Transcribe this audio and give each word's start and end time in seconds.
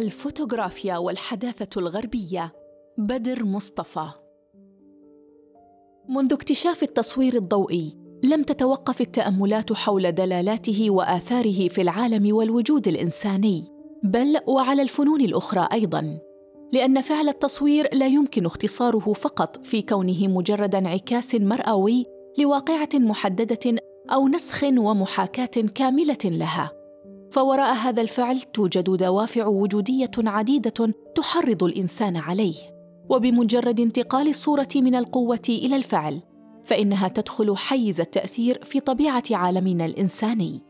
الفوتوغرافيا 0.00 0.96
والحداثة 0.96 1.80
الغربية. 1.80 2.52
بدر 2.98 3.44
مصطفى. 3.44 4.08
منذ 6.08 6.32
اكتشاف 6.32 6.82
التصوير 6.82 7.34
الضوئي 7.34 7.96
لم 8.22 8.42
تتوقف 8.42 9.00
التأملات 9.00 9.72
حول 9.72 10.12
دلالاته 10.12 10.90
وآثاره 10.90 11.68
في 11.68 11.82
العالم 11.82 12.36
والوجود 12.36 12.88
الإنساني 12.88 13.64
بل 14.02 14.40
وعلى 14.46 14.82
الفنون 14.82 15.20
الأخرى 15.20 15.68
أيضاً. 15.72 16.18
لأن 16.72 17.00
فعل 17.00 17.28
التصوير 17.28 17.94
لا 17.94 18.06
يمكن 18.06 18.46
اختصاره 18.46 19.12
فقط 19.12 19.66
في 19.66 19.82
كونه 19.82 20.28
مجرد 20.28 20.74
انعكاس 20.74 21.34
مرئوي 21.34 22.04
لواقعة 22.38 22.88
محددة 22.94 23.80
أو 24.12 24.28
نسخ 24.28 24.64
ومحاكاة 24.64 25.66
كاملة 25.74 26.18
لها. 26.24 26.79
فوراء 27.30 27.74
هذا 27.74 28.02
الفعل 28.02 28.40
توجد 28.40 28.90
دوافع 28.90 29.46
وجودية 29.46 30.10
عديدة 30.18 30.94
تحرض 31.14 31.64
الإنسان 31.64 32.16
عليه. 32.16 32.54
وبمجرد 33.08 33.80
انتقال 33.80 34.28
الصورة 34.28 34.68
من 34.76 34.94
القوة 34.94 35.42
إلى 35.48 35.76
الفعل 35.76 36.20
فإنها 36.64 37.08
تدخل 37.08 37.56
حيز 37.56 38.00
التأثير 38.00 38.64
في 38.64 38.80
طبيعة 38.80 39.22
عالمنا 39.30 39.86
الإنساني. 39.86 40.60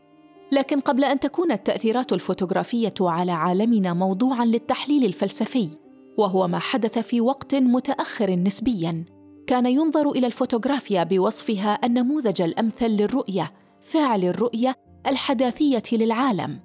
لكن 0.51 0.79
قبل 0.79 1.03
أن 1.03 1.19
تكون 1.19 1.51
التأثيرات 1.51 2.13
الفوتوغرافية 2.13 2.93
على 3.01 3.31
عالمنا 3.31 3.93
موضوعا 3.93 4.45
للتحليل 4.45 5.05
الفلسفي 5.05 5.69
وهو 6.17 6.47
ما 6.47 6.59
حدث 6.59 6.99
في 6.99 7.21
وقت 7.21 7.55
متأخر 7.55 8.31
نسبيا 8.31 9.05
كان 9.47 9.65
ينظر 9.65 10.11
إلى 10.11 10.27
الفوتوغرافيا 10.27 11.03
بوصفها 11.03 11.79
النموذج 11.83 12.41
الأمثل 12.41 12.87
للرؤية 12.87 13.51
فاعل 13.81 14.25
الرؤية 14.25 14.75
الحداثية 15.07 15.83
للعالم 15.91 16.59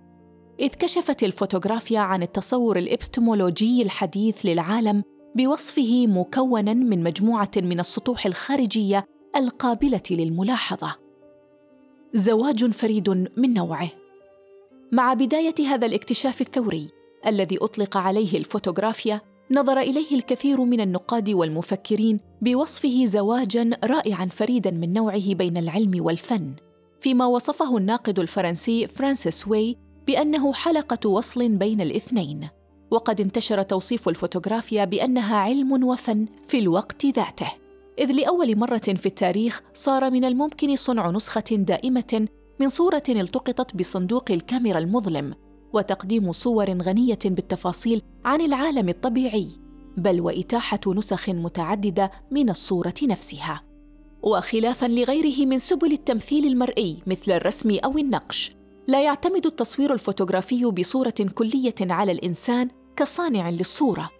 إذ 0.60 0.68
كشفت 0.68 1.22
الفوتوغرافيا 1.22 2.00
عن 2.00 2.22
التصور 2.22 2.78
الإبستمولوجي 2.78 3.82
الحديث 3.82 4.46
للعالم 4.46 5.02
بوصفه 5.34 6.06
مكونا 6.06 6.74
من 6.74 7.02
مجموعة 7.02 7.50
من 7.56 7.80
السطوح 7.80 8.26
الخارجية 8.26 9.04
القابلة 9.36 10.02
للملاحظة. 10.10 10.96
زواج 12.14 12.70
فريد 12.70 13.10
من 13.36 13.54
نوعه. 13.54 13.88
مع 14.92 15.14
بداية 15.14 15.54
هذا 15.68 15.86
الاكتشاف 15.86 16.40
الثوري 16.40 16.88
الذي 17.26 17.58
أطلق 17.60 17.96
عليه 17.96 18.38
الفوتوغرافيا 18.38 19.20
نظر 19.50 19.78
إليه 19.78 20.14
الكثير 20.14 20.60
من 20.64 20.80
النقاد 20.80 21.30
والمفكرين 21.30 22.20
بوصفه 22.42 23.04
زواجا 23.04 23.70
رائعا 23.84 24.26
فريدا 24.26 24.70
من 24.70 24.92
نوعه 24.92 25.34
بين 25.34 25.56
العلم 25.56 26.04
والفن. 26.04 26.54
فيما 27.00 27.26
وصفه 27.26 27.76
الناقد 27.76 28.18
الفرنسي 28.18 28.86
فرانسيس 28.86 29.48
واي 29.48 29.76
بأنه 30.06 30.52
حلقة 30.52 31.08
وصل 31.08 31.48
بين 31.48 31.80
الاثنين. 31.80 32.48
وقد 32.90 33.20
انتشر 33.20 33.62
توصيف 33.62 34.08
الفوتوغرافيا 34.08 34.84
بأنها 34.84 35.36
علم 35.36 35.84
وفن 35.84 36.26
في 36.46 36.58
الوقت 36.58 37.06
ذاته. 37.06 37.52
إذ 37.98 38.12
لأول 38.12 38.58
مرة 38.58 38.94
في 38.96 39.06
التاريخ 39.06 39.62
صار 39.74 40.10
من 40.10 40.24
الممكن 40.24 40.76
صنع 40.76 41.10
نسخة 41.10 41.44
دائمة 41.50 42.28
من 42.60 42.68
صورة 42.68 43.02
التقطت 43.08 43.76
بصندوق 43.76 44.30
الكاميرا 44.30 44.78
المظلم 44.78 45.34
وتقديم 45.72 46.32
صور 46.32 46.70
غنية 46.70 47.18
بالتفاصيل 47.24 48.02
عن 48.24 48.40
العالم 48.40 48.88
الطبيعي 48.88 49.48
بل 49.96 50.20
وإتاحة 50.20 50.80
نسخ 50.86 51.28
متعددة 51.28 52.10
من 52.30 52.50
الصورة 52.50 52.94
نفسها. 53.02 53.62
وخلافا 54.26 54.86
لغيره 54.86 55.46
من 55.46 55.58
سبل 55.58 55.92
التمثيل 55.92 56.46
المرئي 56.46 57.02
مثل 57.06 57.32
الرسم 57.32 57.78
أو 57.84 57.98
النقش. 57.98 58.52
لا 58.86 59.02
يعتمد 59.02 59.46
التصوير 59.46 59.92
الفوتوغرافي 59.92 60.64
بصورة 60.64 61.14
كلية 61.34 61.74
على 61.80 62.12
الإنسان 62.12 62.68
كصانع 62.96 63.50
للصورة. 63.50 64.10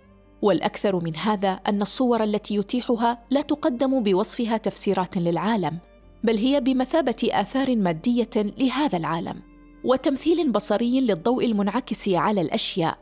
والأكثر 0.43 1.05
من 1.05 1.17
هذا 1.17 1.49
أن 1.49 1.83
الصور 1.83 2.23
التي 2.25 2.55
يتيحها 2.55 3.27
لا 3.31 3.41
تقدم 3.41 4.03
بوصفها 4.03 4.57
تفسيرات 4.57 5.17
للعالم 5.17 5.79
بل 6.25 6.37
هي 6.37 6.61
بمثابة 6.61 7.29
آثار 7.33 7.77
مادية 7.77 8.31
لهذا 8.37 8.99
العالم 8.99 9.43
وتمثيل 9.85 10.53
بصري 10.53 11.01
للضوء 11.01 11.47
المنعكس 11.47 12.09
على 12.09 12.41
الأشياء. 12.41 12.99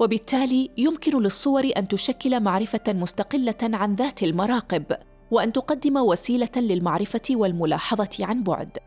وبالتالي 0.00 0.70
يمكن 0.78 1.22
للصور 1.22 1.70
أن 1.76 1.88
تشكل 1.88 2.40
معرفة 2.40 2.82
مستقلة 2.88 3.54
عن 3.62 3.94
ذات 3.94 4.22
المراقب. 4.22 4.84
وأن 5.30 5.52
تقدم 5.52 5.96
وسيلة 5.96 6.50
للمعرفة 6.56 7.20
والملاحظة 7.30 8.10
عن 8.20 8.42
بعد. 8.42 8.78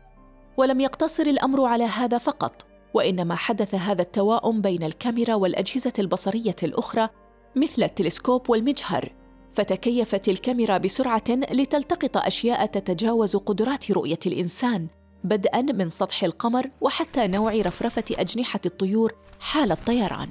ولم 0.56 0.80
يقتصر 0.80 1.22
الأمر 1.22 1.64
على 1.64 1.84
هذا 1.84 2.18
فقط 2.18 2.66
وإنما 2.94 3.34
حدث 3.34 3.74
هذا 3.74 4.02
التواؤم 4.02 4.60
بين 4.60 4.82
الكاميرا 4.82 5.34
والأجهزة 5.34 5.92
البصرية 5.98 6.56
الأخرى 6.62 7.08
مثل 7.56 7.82
التلسكوب 7.82 8.50
والمجهر 8.50 9.12
فتكيفت 9.54 10.28
الكاميرا 10.28 10.78
بسرعة 10.78 11.24
لتلتقط 11.28 12.16
أشياء 12.16 12.66
تتجاوز 12.66 13.36
قدرات 13.36 13.90
رؤية 13.90 14.18
الإنسان 14.26 14.86
بدءا 15.24 15.62
من 15.62 15.90
سطح 15.90 16.24
القمر 16.24 16.70
وحتى 16.80 17.26
نوع 17.26 17.52
رفرفة 17.52 18.04
أجنحة 18.10 18.60
الطيور 18.66 19.12
حال 19.40 19.72
الطيران. 19.72 20.28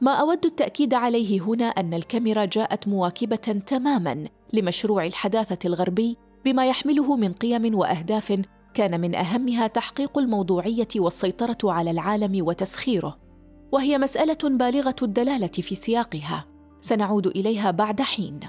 ما 0.00 0.12
أود 0.12 0.46
التأكيد 0.46 0.94
عليه 0.94 1.40
هنا 1.40 1.64
أن 1.64 1.94
الكاميرا 1.94 2.44
جاءت 2.44 2.88
مواكبة 2.88 3.36
تماما 3.66 4.28
لمشروع 4.52 5.06
الحداثة 5.06 5.58
الغربي 5.64 6.16
بما 6.44 6.66
يحمله 6.66 7.16
من 7.16 7.32
قيم 7.32 7.74
وأهداف 7.74 8.42
كان 8.74 9.00
من 9.00 9.14
أهمها 9.14 9.66
تحقيق 9.66 10.18
الموضوعية 10.18 10.88
والسيطرة 10.96 11.58
على 11.64 11.90
العالم 11.90 12.46
وتسخيره. 12.46 13.18
وهي 13.72 13.98
مسألة 13.98 14.38
بالغة 14.44 14.96
الدلالة 15.02 15.46
في 15.46 15.74
سياقها. 15.74 16.46
سنعود 16.80 17.26
إليها 17.26 17.70
بعد 17.70 18.02
حين. 18.02 18.40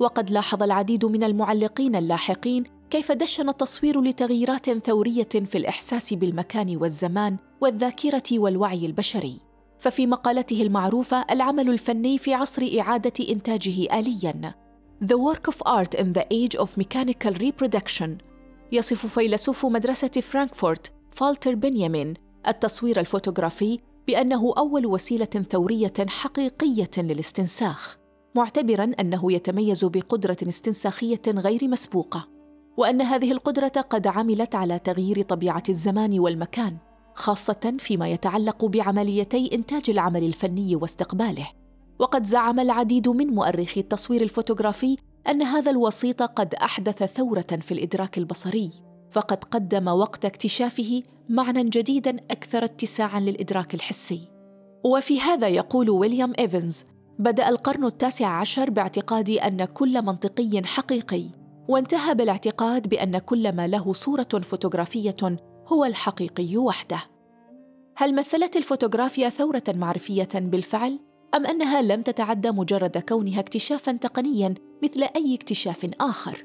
وقد 0.00 0.30
لاحظ 0.30 0.62
العديد 0.62 1.04
من 1.04 1.24
المعلقين 1.24 1.96
اللاحقين 1.96 2.64
كيف 2.90 3.12
دشن 3.12 3.48
التصوير 3.48 4.00
لتغييرات 4.00 4.70
ثورية 4.70 5.28
في 5.46 5.58
الإحساس 5.58 6.14
بالمكان 6.14 6.76
والزمان 6.76 7.36
والذاكرة 7.60 8.22
والوعي 8.32 8.86
البشري. 8.86 9.40
ففي 9.78 10.06
مقالته 10.06 10.62
المعروفة 10.62 11.24
العمل 11.30 11.68
الفني 11.68 12.18
في 12.18 12.34
عصر 12.34 12.70
إعادة 12.80 13.28
إنتاجه 13.30 13.98
آلياً. 13.98 14.54
The 15.02 15.16
Work 15.16 15.48
of 15.48 15.62
Art 15.64 15.94
in 15.94 16.12
the 16.12 16.26
Age 16.30 16.54
of 16.56 16.76
Mechanical 16.76 17.32
Reproduction. 17.32 18.10
يصف 18.72 19.06
فيلسوف 19.06 19.66
مدرسة 19.66 20.08
فرانكفورت 20.08 20.92
فالتر 21.10 21.54
بنيامين 21.54 22.14
التصوير 22.48 23.00
الفوتوغرافي 23.00 23.78
بأنه 24.06 24.54
أول 24.58 24.86
وسيلة 24.86 25.24
ثورية 25.24 25.92
حقيقية 26.08 26.90
للاستنساخ 26.98 27.98
معتبرا 28.34 28.92
أنه 29.00 29.32
يتميز 29.32 29.84
بقدرة 29.84 30.36
استنساخية 30.48 31.22
غير 31.28 31.68
مسبوقة 31.68 32.28
وأن 32.76 33.02
هذه 33.02 33.32
القدرة 33.32 33.80
قد 33.90 34.06
عملت 34.06 34.54
على 34.54 34.78
تغيير 34.78 35.22
طبيعة 35.22 35.62
الزمان 35.68 36.18
والمكان 36.18 36.76
خاصة 37.14 37.76
فيما 37.78 38.08
يتعلق 38.08 38.64
بعمليتي 38.64 39.50
إنتاج 39.52 39.90
العمل 39.90 40.24
الفني 40.24 40.76
واستقباله. 40.76 41.59
وقد 42.00 42.26
زعم 42.26 42.60
العديد 42.60 43.08
من 43.08 43.26
مؤرخي 43.26 43.80
التصوير 43.80 44.22
الفوتوغرافي 44.22 44.96
أن 45.28 45.42
هذا 45.42 45.70
الوسيط 45.70 46.22
قد 46.22 46.54
أحدث 46.54 47.02
ثورة 47.02 47.46
في 47.60 47.72
الإدراك 47.72 48.18
البصري 48.18 48.70
فقد 49.10 49.44
قدم 49.44 49.88
وقت 49.88 50.24
اكتشافه 50.24 51.02
معنى 51.28 51.64
جديدا 51.64 52.16
أكثر 52.30 52.64
اتساعا 52.64 53.20
للإدراك 53.20 53.74
الحسي. 53.74 54.28
وفي 54.84 55.20
هذا 55.20 55.48
يقول 55.48 55.90
ويليام 55.90 56.32
إيفنز 56.38 56.84
بدأ 57.18 57.48
القرن 57.48 57.84
التاسع 57.84 58.26
عشر 58.26 58.70
باعتقاد 58.70 59.30
أن 59.30 59.64
كل 59.64 60.02
منطقي 60.02 60.62
حقيقي 60.64 61.24
وانتهى 61.68 62.14
بالاعتقاد 62.14 62.88
بأن 62.88 63.18
كل 63.18 63.56
ما 63.56 63.66
له 63.66 63.92
صورة 63.92 64.28
فوتوغرافية 64.42 65.36
هو 65.66 65.84
الحقيقي 65.84 66.56
وحده. 66.56 67.02
هل 67.96 68.14
مثلت 68.14 68.56
الفوتوغرافيا 68.56 69.28
ثورة 69.28 69.64
معرفية 69.68 70.28
بالفعل؟ 70.34 71.09
أم 71.34 71.46
أنها 71.46 71.82
لم 71.82 72.02
تتعدى 72.02 72.50
مجرد 72.50 72.98
كونها 72.98 73.40
اكتشافا 73.40 73.92
تقنيا 73.92 74.54
مثل 74.82 75.02
أي 75.16 75.34
اكتشاف 75.34 75.90
آخر؟ 76.00 76.44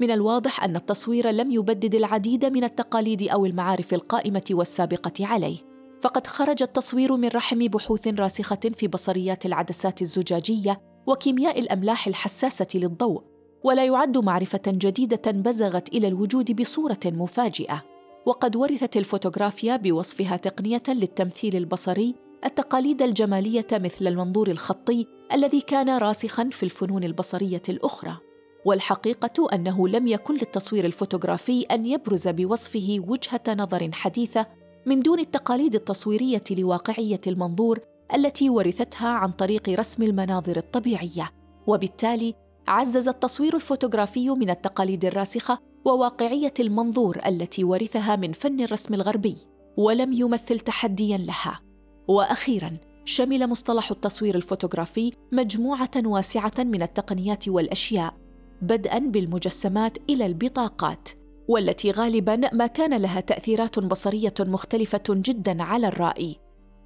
من 0.00 0.10
الواضح 0.10 0.64
أن 0.64 0.76
التصوير 0.76 1.30
لم 1.30 1.50
يبدد 1.50 1.94
العديد 1.94 2.44
من 2.44 2.64
التقاليد 2.64 3.22
أو 3.22 3.46
المعارف 3.46 3.94
القائمة 3.94 4.44
والسابقة 4.50 5.26
عليه 5.26 5.58
فقد 6.00 6.26
خرج 6.26 6.62
التصوير 6.62 7.16
من 7.16 7.28
رحم 7.28 7.58
بحوث 7.58 8.08
راسخة 8.08 8.60
في 8.74 8.88
بصريات 8.88 9.46
العدسات 9.46 10.02
الزجاجية 10.02 10.80
وكيمياء 11.06 11.58
الأملاح 11.58 12.06
الحساسة 12.06 12.66
للضوء 12.74 13.22
ولا 13.64 13.84
يعد 13.84 14.18
معرفة 14.18 14.62
جديدة 14.66 15.32
بزغت 15.32 15.88
إلى 15.88 16.08
الوجود 16.08 16.60
بصورة 16.60 17.00
مفاجئة. 17.06 17.84
وقد 18.26 18.56
ورثت 18.56 18.96
الفوتوغرافيا 18.96 19.76
بوصفها 19.76 20.36
تقنية 20.36 20.82
للتمثيل 20.88 21.56
البصري 21.56 22.14
التقاليد 22.44 23.02
الجمالية 23.02 23.66
مثل 23.72 24.06
المنظور 24.06 24.48
الخطي 24.48 25.06
الذي 25.32 25.60
كان 25.60 25.98
راسخا 25.98 26.48
في 26.52 26.62
الفنون 26.62 27.04
البصرية 27.04 27.62
الأخرى. 27.68 28.18
والحقيقة 28.64 29.48
أنه 29.52 29.88
لم 29.88 30.06
يكن 30.06 30.34
للتصوير 30.34 30.84
الفوتوغرافي 30.84 31.62
أن 31.62 31.86
يبرز 31.86 32.28
بوصفه 32.28 32.96
وجهة 33.08 33.42
نظر 33.48 33.92
حديثة 33.92 34.46
من 34.86 35.00
دون 35.00 35.18
التقاليد 35.18 35.74
التصويرية 35.74 36.44
لواقعية 36.50 37.20
المنظور 37.26 37.80
التي 38.14 38.50
ورثتها 38.50 39.08
عن 39.08 39.30
طريق 39.30 39.68
رسم 39.68 40.02
المناظر 40.02 40.56
الطبيعية. 40.56 41.30
وبالتالي 41.66 42.34
عزز 42.68 43.08
التصوير 43.08 43.56
الفوتوغرافي 43.56 44.30
من 44.30 44.50
التقاليد 44.50 45.04
الراسخة 45.04 45.58
وواقعية 45.84 46.54
المنظور 46.60 47.20
التي 47.26 47.64
ورثها 47.64 48.16
من 48.16 48.32
فن 48.32 48.60
الرسم 48.60 48.94
الغربي 48.94 49.36
ولم 49.76 50.12
يمثل 50.12 50.58
تحديا 50.58 51.18
لها. 51.18 51.60
وأخيرا 52.08 52.76
شمل 53.04 53.46
مصطلح 53.46 53.90
التصوير 53.90 54.34
الفوتوغرافي 54.34 55.12
مجموعة 55.32 55.90
واسعة 55.96 56.52
من 56.58 56.82
التقنيات 56.82 57.48
والأشياء 57.48 58.14
بدءا 58.62 58.98
بالمجسمات 58.98 59.98
إلى 60.10 60.26
البطاقات 60.26 61.08
والتي 61.48 61.90
غالبا 61.90 62.36
ما 62.52 62.66
كان 62.66 62.94
لها 63.02 63.20
تأثيرات 63.20 63.78
بصرية 63.78 64.34
مختلفة 64.40 65.02
جدا 65.08 65.62
على 65.62 65.88
الرائي 65.88 66.36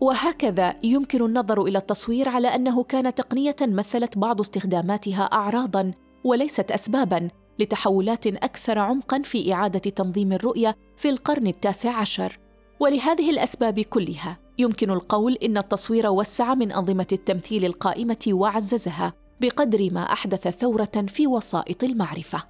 وهكذا 0.00 0.74
يمكن 0.82 1.24
النظر 1.24 1.62
إلى 1.62 1.78
التصوير 1.78 2.28
على 2.28 2.48
أنه 2.48 2.82
كان 2.82 3.14
تقنية 3.14 3.56
مثلت 3.60 4.18
بعض 4.18 4.40
استخداماتها 4.40 5.22
اعراضا 5.22 5.92
وليست 6.24 6.70
اسبابا 6.70 7.28
لتحولات 7.58 8.26
أكثر 8.26 8.78
عمقا 8.78 9.22
في 9.22 9.52
إعادة 9.52 9.78
تنظيم 9.78 10.32
الرؤية 10.32 10.76
في 10.96 11.08
القرن 11.08 11.46
التاسع 11.46 11.96
عشر. 11.96 12.38
ولهذه 12.80 13.30
الأسباب 13.30 13.80
كلها 13.80 14.38
يمكن 14.58 14.90
القول 14.90 15.34
إن 15.34 15.58
التصوير 15.58 16.06
وسع 16.10 16.54
من 16.54 16.72
أنظمة 16.72 17.06
التمثيل 17.12 17.64
القائمة 17.64 18.26
وعززها 18.28 19.12
بقدر 19.40 19.88
ما 19.92 20.12
أحدث 20.12 20.48
ثورة 20.48 21.04
في 21.08 21.26
وسائط 21.26 21.84
المعرفة. 21.84 22.42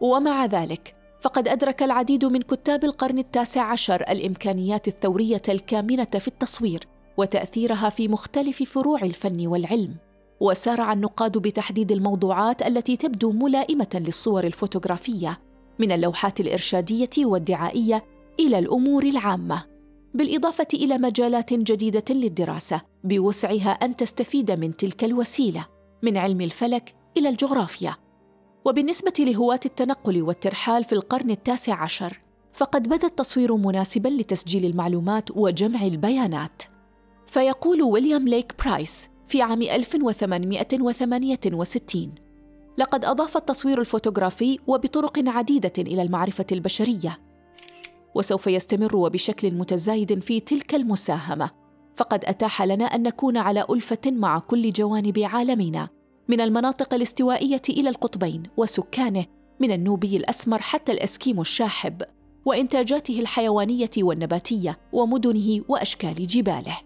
ومع 0.00 0.46
ذلك 0.46 0.94
فقد 1.20 1.48
أدرك 1.48 1.82
العديد 1.82 2.24
من 2.24 2.42
كتاب 2.42 2.84
القرن 2.84 3.18
التاسع 3.18 3.62
عشر 3.62 4.00
الإمكانيات 4.00 4.88
الثورية 4.88 5.42
الكامنة 5.48 6.04
في 6.04 6.28
التصوير 6.28 6.86
وتأثيرها 7.16 7.88
في 7.88 8.08
مختلف 8.08 8.62
فروع 8.62 9.02
الفن 9.02 9.46
والعلم. 9.46 9.94
وسارع 10.40 10.92
النقاد 10.92 11.38
بتحديد 11.38 11.92
الموضوعات 11.92 12.62
التي 12.62 12.96
تبدو 12.96 13.32
ملائمة 13.32 13.88
للصور 13.94 14.44
الفوتوغرافية 14.44 15.40
من 15.78 15.92
اللوحات 15.92 16.40
الإرشادية 16.40 17.10
والدعائية 17.18 18.04
إلى 18.40 18.58
الأمور 18.58 19.02
العامة. 19.02 19.71
بالإضافة 20.14 20.66
إلى 20.74 20.98
مجالات 20.98 21.54
جديدة 21.54 22.04
للدراسة 22.10 22.80
بوسعها 23.04 23.70
أن 23.70 23.96
تستفيد 23.96 24.50
من 24.50 24.76
تلك 24.76 25.04
الوسيلة 25.04 25.66
من 26.02 26.16
علم 26.16 26.40
الفلك 26.40 26.94
إلى 27.16 27.28
الجغرافيا. 27.28 27.96
وبالنسبة 28.64 29.12
لهواة 29.18 29.60
التنقل 29.66 30.22
والترحال 30.22 30.84
في 30.84 30.92
القرن 30.92 31.30
التاسع 31.30 31.82
عشر 31.82 32.20
فقد 32.52 32.88
بدا 32.88 33.06
التصوير 33.06 33.56
مناسبا 33.56 34.08
لتسجيل 34.08 34.64
المعلومات 34.64 35.30
وجمع 35.30 35.82
البيانات. 35.82 36.62
فيقول 37.26 37.82
ويليام 37.82 38.28
ليك 38.28 38.54
برايس 38.64 39.10
في 39.28 39.42
عام 39.42 39.62
1868 39.62 42.14
لقد 42.78 43.04
أضاف 43.04 43.36
التصوير 43.36 43.80
الفوتوغرافي 43.80 44.58
وبطرق 44.66 45.28
عديدة 45.28 45.72
إلى 45.78 46.02
المعرفة 46.02 46.46
البشرية 46.52 47.18
وسوف 48.14 48.46
يستمر 48.46 48.96
وبشكل 48.96 49.54
متزايد 49.54 50.22
في 50.22 50.40
تلك 50.40 50.74
المساهمة. 50.74 51.50
فقد 51.96 52.24
أتاح 52.24 52.62
لنا 52.62 52.84
أن 52.84 53.02
نكون 53.02 53.36
على 53.36 53.66
ألفة 53.70 53.98
مع 54.06 54.38
كل 54.38 54.70
جوانب 54.70 55.18
عالمنا 55.18 55.88
من 56.28 56.40
المناطق 56.40 56.94
الاستوائية 56.94 57.62
إلى 57.68 57.88
القطبين 57.88 58.42
وسكانه 58.56 59.24
من 59.60 59.72
النوبي 59.72 60.16
الأسمر 60.16 60.62
حتى 60.62 60.92
الأسكيمو 60.92 61.40
الشاحب 61.40 62.02
وإنتاجاته 62.46 63.20
الحيوانية 63.20 63.90
والنباتية 63.98 64.78
ومدنه 64.92 65.64
وأشكال 65.68 66.26
جباله. 66.26 66.78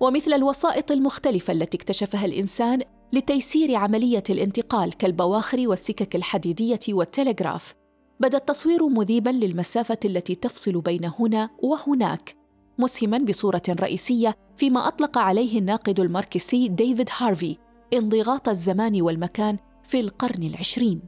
ومثل 0.00 0.32
الوسائط 0.32 0.90
المختلفة 0.90 1.52
التي 1.52 1.76
اكتشفها 1.76 2.24
الإنسان 2.24 2.80
لتيسير 3.12 3.74
عملية 3.74 4.22
الانتقال 4.30 4.92
كالبواخر 4.92 5.68
والسكك 5.68 6.16
الحديدية 6.16 6.80
والتلغراف 6.88 7.74
بدا 8.22 8.38
التصوير 8.38 8.88
مذيبا 8.88 9.30
للمسافة 9.30 9.98
التي 10.04 10.34
تفصل 10.34 10.80
بين 10.80 11.10
هنا 11.18 11.50
وهناك 11.62 12.36
مسهما 12.78 13.18
بصورة 13.18 13.62
رئيسية 13.68 14.36
فيما 14.56 14.88
أطلق 14.88 15.18
عليه 15.18 15.58
الناقد 15.58 16.00
الماركسي 16.00 16.68
ديفيد 16.68 17.08
هارفي 17.18 17.56
انضغاط 17.94 18.48
الزمان 18.48 19.02
والمكان 19.02 19.56
في 19.84 20.00
القرن 20.00 20.42
العشرين. 20.42 21.02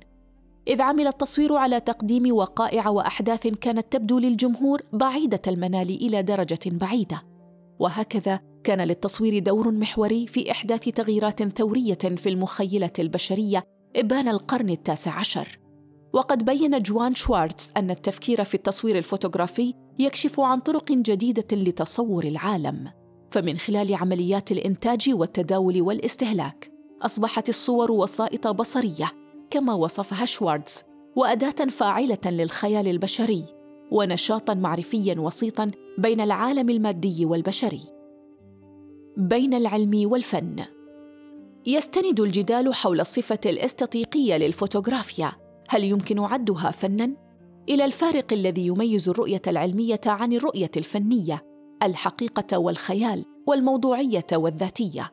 إذ 0.69 0.83
عمل 0.83 1.07
التصوير 1.07 1.57
على 1.57 1.81
تقديم 1.81 2.37
وقائع 2.37 2.89
وأحداث 2.89 3.47
كانت 3.47 3.93
تبدو 3.93 4.19
للجمهور 4.19 4.83
بعيدة 4.93 5.43
المنال 5.47 5.91
إلى 5.91 6.23
درجة 6.23 6.59
بعيدة. 6.67 7.23
وهكذا 7.79 8.41
كان 8.65 8.81
للتصوير 8.81 9.39
دور 9.39 9.71
محوري 9.71 10.27
في 10.27 10.51
إحداث 10.51 10.85
تغييرات 10.85 11.59
ثورية 11.59 11.95
في 11.95 12.29
المخيلة 12.29 12.93
البشرية 12.99 13.65
إبان 13.97 14.29
القرن 14.29 14.71
التاسع 14.71 15.19
عشر. 15.19 15.64
وقد 16.15 16.45
بين 16.45 16.79
جوان 16.79 17.15
شوارتز 17.15 17.71
أن 17.77 17.91
التفكير 17.91 18.45
في 18.45 18.55
التصوير 18.55 18.99
الفوتوغرافي 18.99 19.75
يكشف 19.99 20.41
عن 20.41 20.61
طرق 20.61 20.93
جديدة 20.93 21.57
لتصور 21.57 22.25
العالم. 22.25 22.91
فمن 23.31 23.59
خلال 23.59 23.95
عمليات 23.95 24.53
الإنتاج 24.53 25.11
والتداول 25.13 25.83
والاستهلاك 25.83 26.73
أصبحت 27.03 27.49
الصور 27.49 27.93
وسائط 27.93 28.49
بصرية 28.49 29.13
كما 29.51 29.75
وصفها 29.75 30.25
شوارتز 30.25 30.83
وأداة 31.17 31.65
فاعلة 31.71 32.19
للخيال 32.27 32.89
البشري 32.89 33.45
ونشاطا 33.91 34.55
معرفيا 34.55 35.21
وسيطا 35.21 35.71
بين 35.99 36.21
العالم 36.21 36.71
المادي 36.71 37.25
والبشري. 37.25 37.83
بين 39.17 39.55
العلم 39.55 40.13
والفن. 40.13 40.65
يستند 41.67 42.21
الجدال 42.21 42.75
حول 42.75 43.01
الصفه 43.01 43.41
الاستطيقية 43.47 44.37
للفوتوغرافيا 44.37 45.44
هل 45.75 45.85
يمكن 45.85 46.19
عدها 46.19 46.71
فنا؟ 46.71 47.17
إلى 47.69 47.85
الفارق 47.85 48.33
الذي 48.33 48.67
يميز 48.67 49.09
الرؤية 49.09 49.43
العلمية 49.47 50.01
عن 50.07 50.33
الرؤية 50.33 50.71
الفنية 50.77 51.45
الحقيقة 51.83 52.59
والخيال 52.59 53.25
والموضوعية 53.47 54.27
والذاتية. 54.33 55.13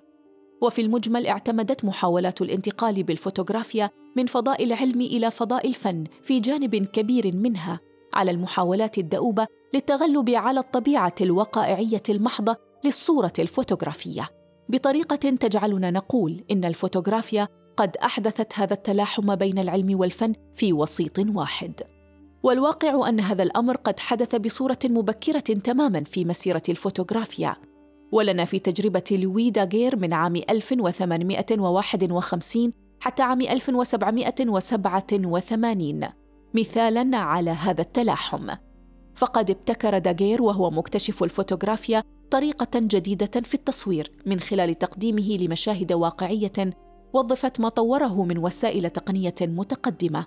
وفي 0.61 0.81
المجمل 0.81 1.27
اعتمدت 1.27 1.85
محاولات 1.85 2.41
الانتقال 2.41 3.03
بالفوتوغرافيا 3.03 3.89
من 4.17 4.25
فضاء 4.25 4.63
العلم 4.63 5.01
إلى 5.01 5.31
فضاء 5.31 5.67
الفن 5.67 6.03
في 6.23 6.39
جانب 6.39 6.75
كبير 6.75 7.35
منها 7.35 7.79
على 8.13 8.31
المحاولات 8.31 8.97
الدؤوبة 8.97 9.47
للتغلب 9.73 10.29
على 10.29 10.59
الطبيعة 10.59 11.15
الوقائعيه 11.21 12.03
المحضة 12.09 12.55
للصورة 12.85 13.33
الفوتوغرافية. 13.39 14.29
بطريقة 14.69 15.15
تجعلنا 15.15 15.91
نقول 15.91 16.43
إن 16.51 16.65
الفوتوغرافيا 16.65 17.47
قد 17.77 17.97
أحدثت 17.97 18.59
هذا 18.59 18.73
التلاحم 18.73 19.35
بين 19.35 19.59
العلم 19.59 19.99
والفن 19.99 20.33
في 20.55 20.73
وسيط 20.73 21.19
واحد. 21.19 21.81
والواقع 22.43 23.09
أن 23.09 23.19
هذا 23.19 23.43
الأمر 23.43 23.75
قد 23.75 23.99
حدث 23.99 24.35
بصورة 24.35 24.79
مبكرة 24.85 25.39
تماما 25.39 26.03
في 26.03 26.25
مسيرة 26.25 26.61
الفوتوغرافيا. 26.69 27.55
ولنا 28.11 28.45
في 28.45 28.59
تجربة 28.59 29.03
لوي 29.11 29.51
داغير 29.51 29.95
من 29.95 30.13
عام 30.13 30.35
1851 30.35 32.73
حتى 32.99 33.23
عام 33.23 33.41
1787 33.41 36.09
مثالا 36.53 37.17
على 37.17 37.51
هذا 37.51 37.81
التلاحم. 37.81 38.49
فقد 39.15 39.51
ابتكر 39.51 39.97
داغير 39.97 40.41
وهو 40.41 40.71
مكتشف 40.71 41.23
الفوتوغرافيا 41.23 42.03
طريقة 42.31 42.69
جديدة 42.75 43.41
في 43.41 43.53
التصوير 43.53 44.11
من 44.25 44.39
خلال 44.39 44.75
تقديمه 44.75 45.37
لمشاهد 45.37 45.93
واقعية 45.93 46.73
وظفت 47.13 47.59
ما 47.59 47.69
طوره 47.69 48.23
من 48.23 48.37
وسائل 48.37 48.89
تقنية 48.89 49.35
متقدمة 49.41 50.25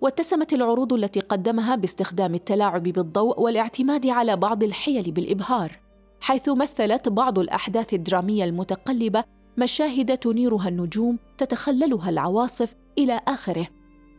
واتسمت 0.00 0.52
العروض 0.52 0.92
التي 0.92 1.20
قدمها 1.20 1.76
باستخدام 1.76 2.34
التلاعب 2.34 2.82
بالضوء 2.82 3.40
والاعتماد 3.40 4.06
على 4.06 4.36
بعض 4.36 4.62
الحيل 4.62 5.10
بالإبهار 5.10 5.78
حيث 6.20 6.48
مثلت 6.48 7.08
بعض 7.08 7.38
الأحداث 7.38 7.94
الدرامية 7.94 8.44
المتقلبة 8.44 9.24
مشاهد 9.58 10.16
تنيرها 10.18 10.68
النجوم 10.68 11.18
تتخللها 11.38 12.10
العواصف 12.10 12.74
إلى 12.98 13.20
آخره. 13.28 13.68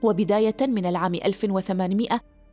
وبداية 0.04 0.56
من 0.62 0.86
العام 0.86 1.16
1800 1.16 2.08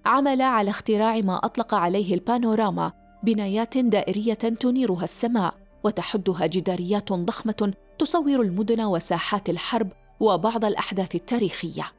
عمل 0.06 0.42
على 0.42 0.70
اختراع 0.70 1.20
ما 1.20 1.36
أطلق 1.36 1.74
عليه 1.74 2.14
البانوراما 2.14 2.92
بنايات 3.22 3.78
دائرية 3.78 4.34
تنيرها 4.34 5.04
السماء 5.04 5.54
وتحدها 5.84 6.46
جداريات 6.46 7.12
ضخمة 7.12 7.72
تصور 7.98 8.40
المدن 8.40 8.80
وساحات 8.80 9.48
الحرب 9.48 9.88
وبعض 10.20 10.64
الأحداث 10.64 11.14
التاريخية 11.14 11.92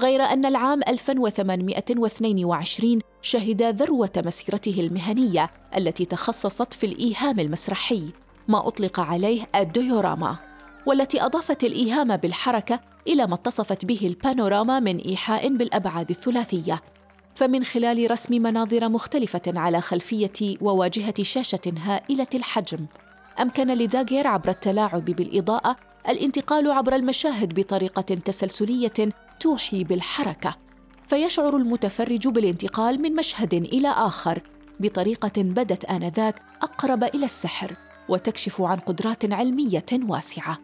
غير 0.00 0.22
أن 0.22 0.44
العام 0.44 0.80
1822 0.88 2.98
شهد 3.22 3.62
ذروة 3.62 4.12
مسيرته 4.16 4.80
المهنية 4.80 5.50
التي 5.76 6.04
تخصصت 6.04 6.74
في 6.74 6.86
الإيهام 6.86 7.40
المسرحي 7.40 8.02
ما 8.48 8.68
أطلق 8.68 9.00
عليه 9.00 9.46
الديوراما 9.54 10.36
والتي 10.86 11.22
أضافت 11.22 11.64
الإيهام 11.64 12.16
بالحركة 12.16 12.80
إلى 13.08 13.26
ما 13.26 13.34
اتصفت 13.34 13.84
به 13.84 14.00
البانوراما 14.02 14.80
من 14.80 14.98
إيحاء 14.98 15.56
بالأبعاد 15.56 16.10
الثلاثية. 16.10 16.82
فمن 17.34 17.64
خلال 17.64 18.10
رسم 18.10 18.42
مناظر 18.42 18.88
مختلفة 18.88 19.42
على 19.46 19.80
خلفية 19.80 20.56
وواجهة 20.60 21.22
شاشة 21.22 21.72
هائلة 21.78 22.26
الحجم. 22.34 22.86
أمكن 23.40 23.68
لداغير 23.68 24.26
عبر 24.26 24.48
التلاعب 24.48 25.04
بالإضاءة 25.04 25.76
الانتقال 26.08 26.70
عبر 26.70 26.94
المشاهد 26.94 27.60
بطريقة 27.60 28.02
تسلسلية 28.02 29.10
توحي 29.40 29.84
بالحركة 29.84 30.56
فيشعر 31.06 31.56
المتفرج 31.56 32.28
بالانتقال 32.28 33.02
من 33.02 33.14
مشهد 33.14 33.54
إلى 33.54 33.88
آخر 33.88 34.42
بطريقة 34.80 35.42
بدت 35.42 35.84
آنذاك 35.84 36.42
أقرب 36.62 37.04
إلى 37.04 37.24
السحر 37.24 37.76
وتكشف 38.08 38.62
عن 38.62 38.78
قدرات 38.78 39.32
علمية 39.32 39.86
واسعة. 40.08 40.58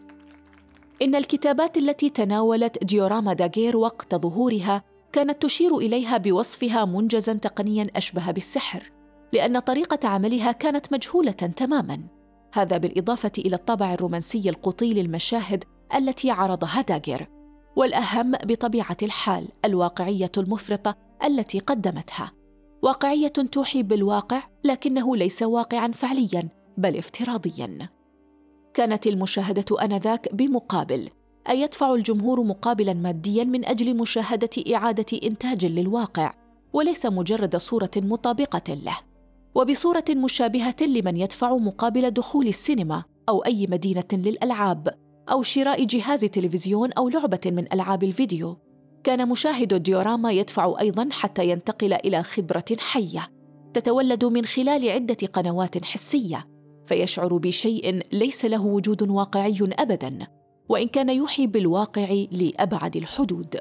إن 1.03 1.15
الكتابات 1.15 1.77
التي 1.77 2.11
تناولت 2.11 2.85
ديوراما 2.85 3.33
داغير 3.33 3.77
وقت 3.77 4.15
ظهورها 4.15 4.83
كانت 5.13 5.43
تشير 5.43 5.77
إليها 5.77 6.17
بوصفها 6.17 6.85
منجزا 6.85 7.33
تقنيا 7.33 7.87
أشبه 7.97 8.31
بالسحر 8.31 8.91
لأن 9.33 9.59
طريقة 9.59 10.09
عملها 10.09 10.53
كانت 10.53 10.93
مجهولة 10.93 11.31
تماما. 11.33 12.20
هذا 12.53 12.77
بالإضافة 12.77 13.33
إلى 13.39 13.57
الطابع 13.57 13.95
الرومانسي 13.95 14.51
القطي 14.51 14.95
للمشاهد 14.95 15.65
التي 15.95 16.31
عرضها 16.31 16.81
داغير 16.81 17.29
والأهم 17.77 18.33
بطبيعة 18.33 18.97
الحال 19.03 19.49
الواقعية 19.65 20.33
المفرطة 20.37 20.95
التي 21.25 21.59
قدمتها. 21.59 22.33
واقعية 22.83 23.29
توحي 23.29 23.83
بالواقع 23.83 24.43
لكنه 24.65 25.17
ليس 25.17 25.43
واقعا 25.43 25.93
فعليا 25.93 26.49
بل 26.79 26.97
افتراضيا. 26.97 27.89
كانت 28.75 29.07
المشاهدة 29.07 29.83
آنذاك 29.83 30.35
بمقابل 30.35 31.09
أي 31.49 31.61
يدفع 31.61 31.95
الجمهور 31.95 32.43
مقابلا 32.43 32.95
ماديا 32.95 33.45
من 33.45 33.65
أجل 33.65 33.97
مشاهدة 33.97 34.75
إعادة 34.75 35.19
إنتاج 35.23 35.67
للواقع 35.67 36.35
وليس 36.73 37.07
مجرد 37.07 37.57
صورة 37.57 37.91
مطابقة 37.97 38.75
له. 38.75 38.97
وبصورة 39.55 40.05
مشابهة 40.11 40.77
لمن 40.81 41.17
يدفع 41.17 41.57
مقابل 41.57 42.11
دخول 42.11 42.47
السينما 42.47 43.05
أو 43.29 43.45
أي 43.45 43.67
مدينة 43.67 44.05
للألعاب 44.13 44.89
أو 45.31 45.43
شراء 45.43 45.85
جهاز 45.85 46.21
تلفزيون 46.21 46.93
أو 46.93 47.09
لعبة 47.09 47.41
من 47.47 47.73
ألعاب 47.73 48.03
الفيديو. 48.03 48.57
كان 49.05 49.29
مشاهد 49.29 49.73
الديوراما 49.73 50.33
يدفع 50.33 50.81
أيضا 50.81 51.09
حتى 51.13 51.49
ينتقل 51.49 51.93
إلى 51.93 52.23
خبرة 52.23 52.65
حية 52.79 53.29
تتولد 53.75 54.25
من 54.25 54.45
خلال 54.45 54.91
عدة 54.91 55.27
قنوات 55.33 55.85
حسية 55.85 56.49
فيشعر 56.87 57.37
بشيء 57.37 58.03
ليس 58.13 58.45
له 58.45 58.67
وجود 58.67 59.11
واقعي 59.11 59.59
أبدا 59.63 60.27
وإن 60.69 60.89
كان 60.89 61.11
يوحي 61.11 61.47
بالواقع 61.47 62.25
لأبعد 62.33 62.97
الحدود. 62.97 63.57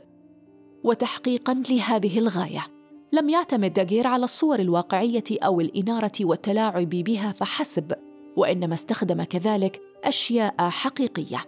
وتحقيقا 0.84 1.64
لهذه 1.70 2.20
الغاية 2.20 2.79
لم 3.12 3.30
يعتمد 3.30 3.74
داغير 3.74 4.08
على 4.08 4.24
الصور 4.24 4.60
الواقعية 4.60 5.24
أو 5.32 5.62
الإنارة 5.62 6.12
والتلاعب 6.22 6.90
بها 6.90 7.32
فحسب 7.32 7.94
وإنما 8.38 8.74
استخدم 8.74 9.24
كذلك 9.24 9.82
أشياء 10.04 10.70
حقيقية. 10.70 11.46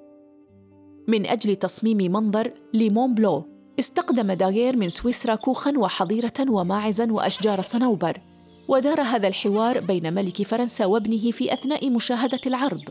من 1.08 1.26
أجل 1.26 1.56
تصميم 1.56 1.98
منظر 1.98 2.52
ليمون 2.74 3.14
بلو 3.14 3.44
استخدم 3.80 4.32
داغير 4.32 4.78
من 4.78 4.90
سويسرا 4.90 5.36
كوخا 5.36 5.78
وحظيرة 5.78 6.34
وماعزا 6.50 7.12
وأشجار 7.12 7.62
صنوبر 7.62 8.22
ودار 8.68 9.02
هذا 9.02 9.28
الحوار 9.28 9.80
بين 9.80 10.14
ملك 10.14 10.42
فرنسا 10.42 10.86
وابنه 10.86 11.32
في 11.32 11.54
أثناء 11.54 11.90
مشاهدة 11.90 12.42
العرض. 12.48 12.84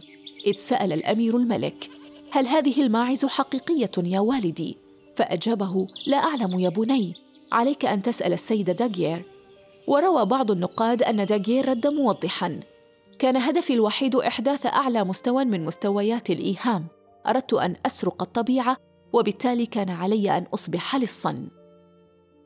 إذ 0.46 0.56
سأل 0.56 0.92
الأمير 0.92 1.36
الملك 1.36 1.88
هل 2.32 2.46
هذه 2.46 2.82
الماعز 2.82 3.24
حقيقية 3.24 3.90
يا 3.98 4.20
والدي؟ 4.20 4.76
فأجابه 5.16 5.86
لا 6.06 6.16
أعلم 6.16 6.58
يا 6.58 6.68
بني. 6.68 7.29
عليك 7.52 7.84
أن 7.84 8.02
تسأل 8.02 8.32
السيد 8.32 8.70
داغير 8.70 9.24
وروى 9.86 10.24
بعض 10.24 10.50
النقاد 10.50 11.02
أن 11.02 11.26
داغير 11.26 11.68
رد 11.68 11.86
موضحا. 11.86 12.60
كان 13.18 13.36
هدفي 13.36 13.74
الوحيد 13.74 14.16
إحداث 14.16 14.66
أعلى 14.66 15.04
مستوى 15.04 15.44
من 15.44 15.64
مستويات 15.64 16.30
الإيهام. 16.30 16.86
أردت 17.26 17.54
أن 17.54 17.76
أسرق 17.86 18.22
الطبيعة 18.22 18.76
وبالتالي 19.12 19.66
كان 19.66 19.90
علي 19.90 20.38
أن 20.38 20.46
أصبح 20.54 20.96
لصا. 20.96 21.48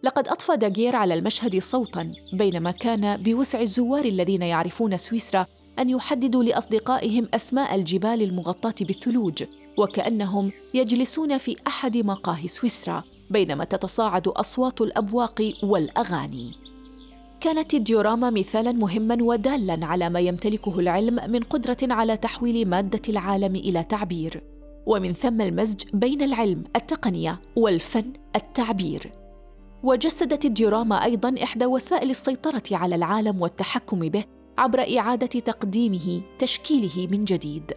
لقد 0.03 0.29
اضفى 0.29 0.57
داغير 0.57 0.97
على 0.97 1.15
المشهد 1.15 1.59
صوتا 1.59 2.13
بينما 2.33 2.71
كان 2.71 3.23
بوسع 3.23 3.61
الزوار 3.61 4.05
الذين 4.05 4.43
يعرفون 4.43 4.97
سويسرا 4.97 5.47
أن 5.79 5.89
يحددوا 5.89 6.45
لأصدقائهم 6.45 7.29
أسماء 7.35 7.75
الجبال 7.75 8.23
المغطاة 8.23 8.75
بالثلوج 8.81 9.45
وكأنهم 9.79 10.53
يجلسون 10.75 11.39
في 11.39 11.57
أحد 11.67 11.97
مقاهي 11.97 12.49
سويسرا. 12.49 13.05
بينما 13.35 13.65
تتصاعد 13.65 14.29
أصوات 14.29 14.81
الأبواق 14.81 15.53
والأغاني. 15.63 16.53
كانت 17.41 17.75
الديوراما 17.75 18.31
مثالا 18.31 18.73
مهما 18.73 19.19
ودالا 19.21 19.87
على 19.87 20.11
ما 20.11 20.21
يمتلكه 20.21 20.79
العلم 20.79 21.31
من 21.31 21.41
قدرة 21.41 21.77
على 21.83 22.17
تحويل 22.17 22.69
مادة 22.69 23.03
العالم 23.09 23.57
إلى 23.57 23.85
تعبير. 23.85 24.43
ومن 24.87 25.13
ثم 25.13 25.41
المزج 25.41 25.81
بين 25.93 26.23
العلم 26.23 26.65
التقنية 26.77 27.41
والفن 27.57 28.13
التعبير. 28.37 29.13
وجسدت 29.83 30.45
الديوراما 30.45 31.05
أيضا 31.05 31.35
إحدى 31.43 31.67
وسائل 31.67 32.11
السيطرة 32.11 32.63
على 32.73 32.95
العالم 32.95 33.43
والتحكم 33.43 33.99
به 33.99 34.25
عبر 34.59 34.99
إعادة 34.99 35.27
تقديمه 35.27 36.21
تشكيله 36.39 37.09
من 37.11 37.25
جديد. 37.25 37.73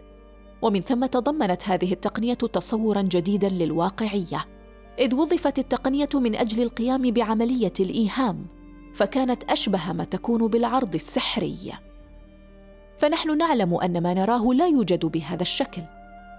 ومن 0.62 0.80
ثم 0.80 1.06
تضمنت 1.06 1.68
هذه 1.68 1.92
التقنية 1.92 2.34
تصورا 2.34 3.02
جديدا 3.02 3.48
للواقعية. 3.48 4.57
إذ 4.98 5.14
وظفت 5.14 5.58
التقنية 5.58 6.08
من 6.14 6.34
أجل 6.34 6.62
القيام 6.62 7.10
بعملية 7.10 7.72
الإيهام 7.80 8.46
فكانت 8.94 9.44
أشبه 9.44 9.92
ما 9.92 10.04
تكون 10.04 10.48
بالعرض 10.48 10.94
السحري. 10.94 11.72
فنحن 12.98 13.38
نعلم 13.38 13.74
أن 13.74 14.02
ما 14.02 14.14
نراه 14.14 14.52
لا 14.54 14.66
يوجد 14.66 15.06
بهذا 15.06 15.42
الشكل 15.42 15.82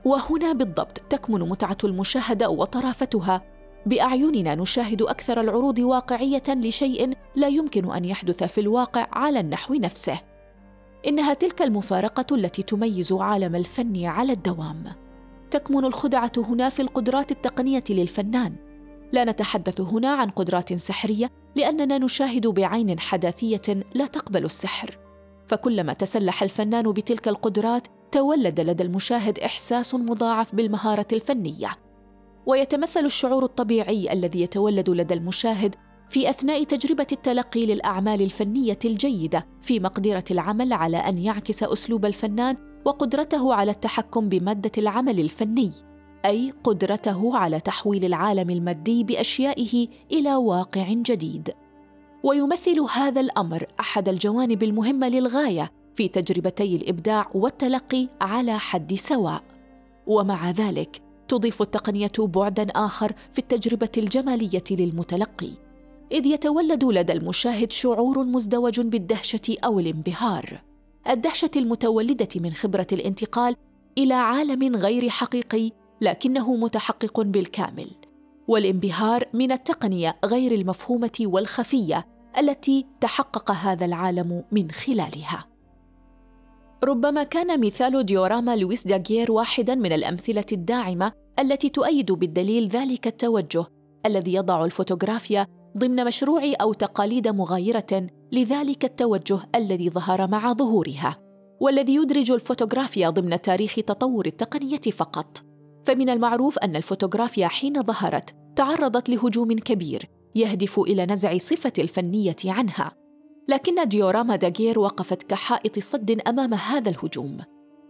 وهنا 0.06 0.54
بالضبط 0.54 1.02
تكمن 1.10 1.40
متعة 1.40 1.78
المشاهدة 1.84 2.50
وطرافتها. 2.50 3.42
بأعيننا 3.86 4.56
نشاهد 4.56 5.02
أكثر 5.02 5.42
العروض 5.42 5.80
واقعية 5.80 6.44
لشيء 6.48 7.14
لا 7.36 7.48
يمكن 7.48 7.92
أن 7.92 8.06
يحدث 8.06 8.44
في 8.44 8.62
الواقع 8.62 9.08
على 9.12 9.40
النحو 9.40 9.74
نفسه. 9.74 10.20
إنها 11.08 11.34
تلك 11.34 11.62
المفارقة 11.62 12.36
التي 12.36 12.64
تميز 12.64 13.14
عالم 13.14 13.56
الفن 13.56 14.06
على 14.06 14.32
الدوام. 14.34 14.84
تكمن 15.52 15.86
الخدعة 15.86 16.32
هنا 16.38 16.70
في 16.70 16.82
القدرات 16.82 17.32
التقنية 17.32 17.84
للفنان. 17.90 18.56
لا 19.12 19.24
نتحدث 19.24 19.82
هنا 19.82 20.10
عن 20.10 20.30
قدرات 20.30 20.74
سحرية 20.74 21.30
لأننا 21.56 21.98
نشاهد 21.98 22.48
بعين 22.48 23.00
حداثية 23.00 23.62
لا 23.96 24.06
تقبل 24.06 24.46
السحر. 24.46 25.00
فكلما 25.48 25.94
تسلح 25.94 26.44
الفنان 26.44 26.92
بتلك 26.92 27.28
القدرات 27.28 27.88
تولد 28.12 28.62
لدى 28.62 28.84
المشاهد 28.84 29.40
إحساس 29.40 29.96
مضاعف 29.96 30.56
بالمهارة 30.56 31.08
الفنية. 31.14 31.70
ويتمثل 32.46 33.06
الشعور 33.06 33.44
الطبيعي 33.44 34.14
الذي 34.14 34.42
يتولد 34.42 34.90
لدى 34.90 35.14
المشاهد 35.14 35.76
في 36.10 36.30
أثناء 36.30 36.64
تجربة 36.64 37.08
التلقي 37.12 37.66
للأعمال 37.66 38.22
الفنية 38.22 38.80
الجيدة 38.86 39.48
في 39.62 39.80
مقدرة 39.80 40.24
العمل 40.32 40.74
على 40.74 40.98
أن 40.98 41.18
يعكس 41.18 41.64
أسلوب 41.64 42.06
الفنان 42.06 42.58
وقدرته 42.86 43.54
على 43.54 43.72
التحكم 43.72 44.30
بمادة 44.30 44.72
العمل 44.78 45.20
الفني 45.20 45.72
أي 46.26 46.54
قدرته 46.64 47.38
على 47.38 47.60
تحويل 47.60 48.06
العالم 48.06 48.50
المادي 48.50 49.04
بأشيائه 49.04 49.88
إلى 50.12 50.36
واقع 50.36 50.94
جديد. 50.94 51.54
ويمثل 52.24 52.80
هذا 52.80 53.22
الأمر 53.22 53.66
أحد 53.80 54.10
الجوانب 54.10 54.64
المهمة 54.64 55.10
للغاية 55.10 55.72
في 55.96 56.08
تجربتي 56.08 56.76
الإبداع 56.76 57.30
والتلقي 57.34 58.08
على 58.22 58.60
حد 58.60 58.94
سواء. 58.94 59.44
ومع 60.08 60.52
ذلك 60.52 61.02
تضيف 61.28 61.62
التقنية 61.62 62.12
بعدا 62.20 62.64
آخر 62.64 63.14
في 63.34 63.40
التجربة 63.40 63.92
الجمالية 63.98 64.64
للمتلقي 64.72 65.52
إذ 66.12 66.26
يتولد 66.26 66.84
لدى 66.84 67.14
المشاهد 67.14 67.72
شعور 67.72 68.24
مزدوج 68.24 68.80
بالدهشة 68.80 69.58
أو 69.66 69.80
الانبهار. 69.80 70.69
الدهشة 71.10 71.52
المتولدة 71.56 72.28
من 72.36 72.52
خبرة 72.52 72.88
الانتقال 72.94 73.56
إلى 73.98 74.14
عالم 74.14 74.76
غير 74.76 75.10
حقيقي 75.10 75.72
لكنه 76.02 76.56
متحقق 76.56 77.22
بالكامل 77.22 77.88
والانبهار 78.48 79.26
من 79.34 79.52
التقنية 79.52 80.18
غير 80.26 80.52
المفهومة 80.52 81.20
والخفية 81.22 82.08
التي 82.38 82.86
تحقق 83.02 83.52
هذا 83.52 83.86
العالم 83.86 84.44
من 84.52 84.72
خلالها. 84.72 85.46
ربما 86.84 87.24
كان 87.24 87.62
مثال 87.62 88.06
ديوراما 88.06 88.56
لويس 88.56 88.88
داغير 88.88 89.32
واحدا 89.32 89.76
من 89.76 89.92
الأمثلة 89.92 90.46
الداعمة 90.52 91.12
التي 91.40 91.70
تؤيد 91.70 92.12
بالدليل 92.12 92.68
ذلك 92.68 93.08
التوجه 93.08 93.66
الذي 94.06 94.34
يضع 94.34 94.66
الفوتوغرافيا 94.66 95.48
ضمن 95.78 96.06
مشروع 96.06 96.54
أو 96.62 96.74
تقاليد 96.74 97.28
مغايرة 97.28 98.08
لذلك 98.32 98.86
التوجه 98.86 99.40
الذي 99.56 99.90
ظهر 99.90 100.28
مع 100.28 100.54
ظهورها 100.54 101.30
والذي 101.60 101.96
يدرج 101.96 102.32
الفوتوغرافيا 102.32 103.10
ضمن 103.10 103.42
تاريخ 103.42 103.76
تطور 103.76 104.26
التقنية 104.26 104.78
فقط. 104.78 105.44
فمن 105.86 106.10
المعروف 106.10 106.58
أن 106.60 106.76
الفوتوغرافيا 106.76 107.48
حين 107.48 107.84
ظهرت 107.84 108.36
تعرضت 108.56 109.10
لهجوم 109.10 109.54
كبير 109.54 110.10
يهدف 110.36 110.80
إلى 110.80 111.06
نزع 111.06 111.38
صفة 111.38 111.74
الفنية 111.80 112.36
عنها. 112.46 112.92
لكن 113.48 113.88
ديوراما 113.88 114.36
داغير 114.36 114.80
وقفت 114.80 115.24
كحائط 115.24 115.80
صد 115.80 116.22
أمام 116.28 116.54
هذا 116.54 116.90
الهجوم. 116.90 117.38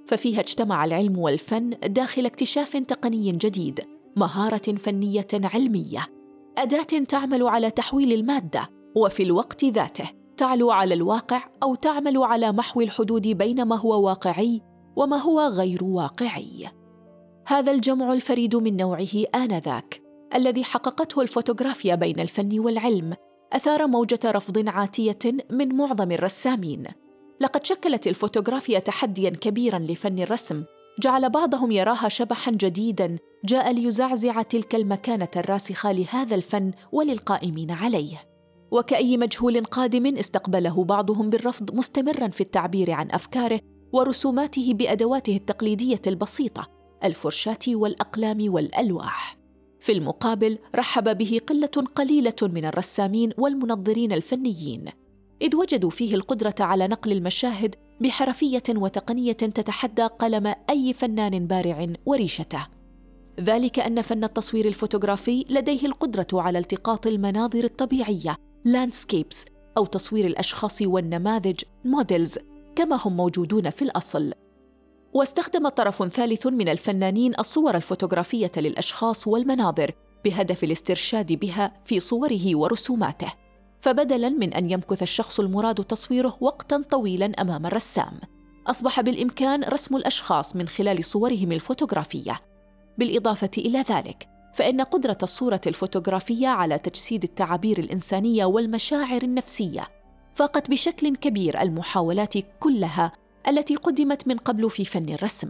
ففيها 0.08 0.40
اجتمع 0.40 0.86
العلم 0.86 1.18
والفن 1.18 1.70
داخل 1.70 2.26
اكتشاف 2.26 2.78
تقني 2.78 3.32
جديد 3.32 3.82
مهارة 4.16 4.76
فنية 4.76 5.28
علمية. 5.34 6.19
أداة 6.60 7.04
تعمل 7.08 7.48
على 7.48 7.72
تحويل 7.72 8.14
المادة 8.14 8.70
وفي 8.96 9.24
الوقت 9.24 9.66
ذاته 9.66 10.10
تعلو 10.38 10.72
على 10.72 10.94
الواقع 10.94 11.44
أو 11.64 11.76
تعمل 11.76 12.18
على 12.18 12.52
محو 12.52 12.82
الحدود 12.82 13.28
بين 13.28 13.64
ما 13.64 13.76
هو 13.76 14.08
واقعي 14.08 14.62
وما 14.96 15.18
هو 15.18 15.42
غير 15.42 15.84
واقعي. 15.84 16.70
هذا 17.48 17.72
الجمع 17.72 18.14
الفريد 18.14 18.56
من 18.56 18.78
نوعه 18.78 19.24
آنذاك 19.36 20.02
الذي 20.36 20.64
حققته 20.64 21.22
الفوتوغرافيا 21.22 21.96
بين 21.96 22.20
الفن 22.20 22.60
والعلم 22.60 23.14
أثار 23.54 23.88
موجة 23.88 24.20
رفض 24.26 24.70
عاتية 24.70 25.20
من 25.50 25.76
معظم 25.76 26.12
الرسامين. 26.12 26.84
لقد 27.40 27.66
شكلت 27.66 28.08
الفوتوغرافيا 28.08 28.80
تحديا 28.80 29.30
كبيرا 29.30 29.80
لفن 29.80 30.20
الرسم 30.20 30.64
جعل 31.00 31.30
بعضهم 31.30 31.72
يراها 31.72 32.10
شبحا 32.10 32.52
جديدا 32.52 33.18
جاء 33.46 33.74
ليزعزع 33.74 34.42
تلك 34.42 34.76
المكانة 34.76 35.28
الراسخة 35.38 35.92
لهذا 35.92 36.36
الفن 36.36 36.72
وللقائمين 36.92 37.72
عليه. 37.72 38.30
وكأي 38.72 39.18
مجهول 39.18 39.64
قادم 39.64 40.18
استقبله 40.18 40.84
بعضهم 40.84 41.30
بالرفض 41.30 41.76
مستمرا 41.76 42.28
في 42.28 42.42
التعبير 42.42 42.92
عن 42.92 43.12
أفكاره 43.12 43.60
ورسوماته 43.94 44.74
بأدواته 44.74 45.36
التقليدية 45.36 46.02
البسيطة 46.08 46.68
الفرشاة 47.04 47.60
والأقلام 47.68 48.54
والألواح. 48.54 49.38
في 49.80 49.92
المقابل 49.92 50.58
رحب 50.76 51.18
به 51.18 51.40
قلة 51.48 51.88
قليلة 51.96 52.36
من 52.42 52.66
الرسامين 52.66 53.32
والمنظرين 53.38 54.12
الفنيين. 54.12 54.86
إذ 55.42 55.56
وجدوا 55.56 55.90
فيه 55.90 56.16
القدرة 56.16 56.56
على 56.60 56.88
نقل 56.88 57.12
المشاهد 57.12 57.76
بحرفية 58.02 58.64
وتقنية 58.70 59.34
تتحدى 59.34 60.04
قلم 60.04 60.56
أي 60.70 60.94
فنان 60.94 61.48
بارع 61.48 61.88
وريشته. 62.06 62.68
ذلك 63.40 63.80
أن 63.80 64.02
فن 64.02 64.24
التصوير 64.24 64.66
الفوتوغرافي 64.66 65.46
لديه 65.50 65.86
القدرة 65.86 66.28
على 66.34 66.60
التقاط 66.60 67.08
المناظر 67.08 67.64
الطبيعية 67.64 68.38
landscapes 68.66 69.46
أو 69.78 69.86
تصوير 69.86 70.26
الأشخاص 70.26 70.82
والنماذج 70.82 71.62
models 71.86 72.38
كما 72.76 73.00
هم 73.06 73.18
موجودون 73.18 73.70
في 73.70 73.82
الأصل. 73.82 74.34
واستخدم 75.14 75.70
طرف 75.70 76.04
ثالث 76.04 76.48
من 76.48 76.70
الفنانين 76.70 77.40
الصور 77.40 77.76
الفوتوغرافية 77.76 78.52
للأشخاص 78.58 79.28
والمناظر 79.28 79.92
بهدف 80.26 80.64
الاسترشاد 80.64 81.34
بها 81.34 81.74
في 81.86 82.00
صوره 82.00 82.56
ورسوماته. 82.56 83.34
فبدلا 83.82 84.30
من 84.30 84.54
أن 84.54 84.72
يمكث 84.72 85.02
الشخص 85.04 85.40
المراد 85.40 85.76
تصويره 85.76 86.38
وقتا 86.42 86.84
طويلا 86.90 87.26
أمام 87.26 87.66
الرسام. 87.66 88.20
أصبح 88.68 89.02
بالإمكان 89.02 89.64
رسم 89.64 89.96
الأشخاص 89.96 90.56
من 90.56 90.68
خلال 90.68 91.04
صورهم 91.04 91.52
الفوتوغرافية. 91.52 92.40
بالإضافة 92.98 93.52
إلى 93.58 93.82
ذلك 93.90 94.30
فإن 94.54 94.82
قدرة 94.82 95.18
الصورة 95.24 95.62
الفوتوغرافية 95.68 96.48
على 96.48 96.78
تجسيد 96.78 97.24
التعابير 97.24 97.80
الإنسانية 97.80 98.46
والمشاعر 98.46 99.22
النفسية 99.24 99.88
فاقت 100.36 100.70
بشكل 100.70 101.16
كبير 101.16 101.62
المحاولات 101.62 102.34
كلها 102.60 103.12
التي 103.48 103.76
قدمت 103.76 104.28
من 104.28 104.38
قبل 104.38 104.70
في 104.70 104.86
فن 104.86 105.10
الرسم. 105.10 105.50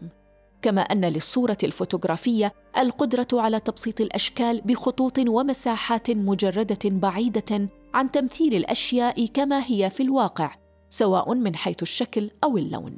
كما 0.61 0.81
أن 0.81 1.05
للصورة 1.05 1.57
الفوتوغرافية 1.63 2.53
القدرة 2.77 3.27
على 3.33 3.59
تبسيط 3.59 4.01
الأشكال 4.01 4.61
بخطوط 4.61 5.19
ومساحات 5.19 6.11
مجردة 6.11 6.79
بعيدة 6.85 7.69
عن 7.93 8.11
تمثيل 8.11 8.55
الأشياء 8.55 9.25
كما 9.25 9.63
هي 9.65 9.89
في 9.89 10.03
الواقع 10.03 10.55
سواء 10.89 11.33
من 11.33 11.55
حيث 11.55 11.81
الشكل 11.81 12.31
أو 12.43 12.57
اللون. 12.57 12.97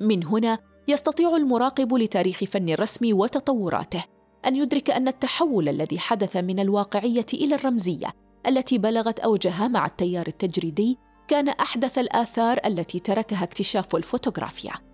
من 0.00 0.24
هنا 0.24 0.58
يستطيع 0.88 1.36
المراقب 1.36 1.94
لتاريخ 1.94 2.44
فن 2.44 2.68
الرسم 2.68 3.18
وتطوراته 3.18 4.04
أن 4.46 4.56
يدرك 4.56 4.90
أن 4.90 5.08
التحول 5.08 5.68
الذي 5.68 5.98
حدث 5.98 6.36
من 6.36 6.60
الواقعية 6.60 7.26
إلى 7.34 7.54
الرمزية 7.54 8.12
التي 8.46 8.78
بلغت 8.78 9.20
اوجها 9.20 9.68
مع 9.68 9.86
التيار 9.86 10.26
التجريدي 10.26 10.98
كان 11.28 11.48
أحد 11.48 11.98
الآثار 11.98 12.60
التي 12.66 12.98
تركها 12.98 13.44
اكتشاف 13.44 13.96
الفوتوغرافيا. 13.96 14.91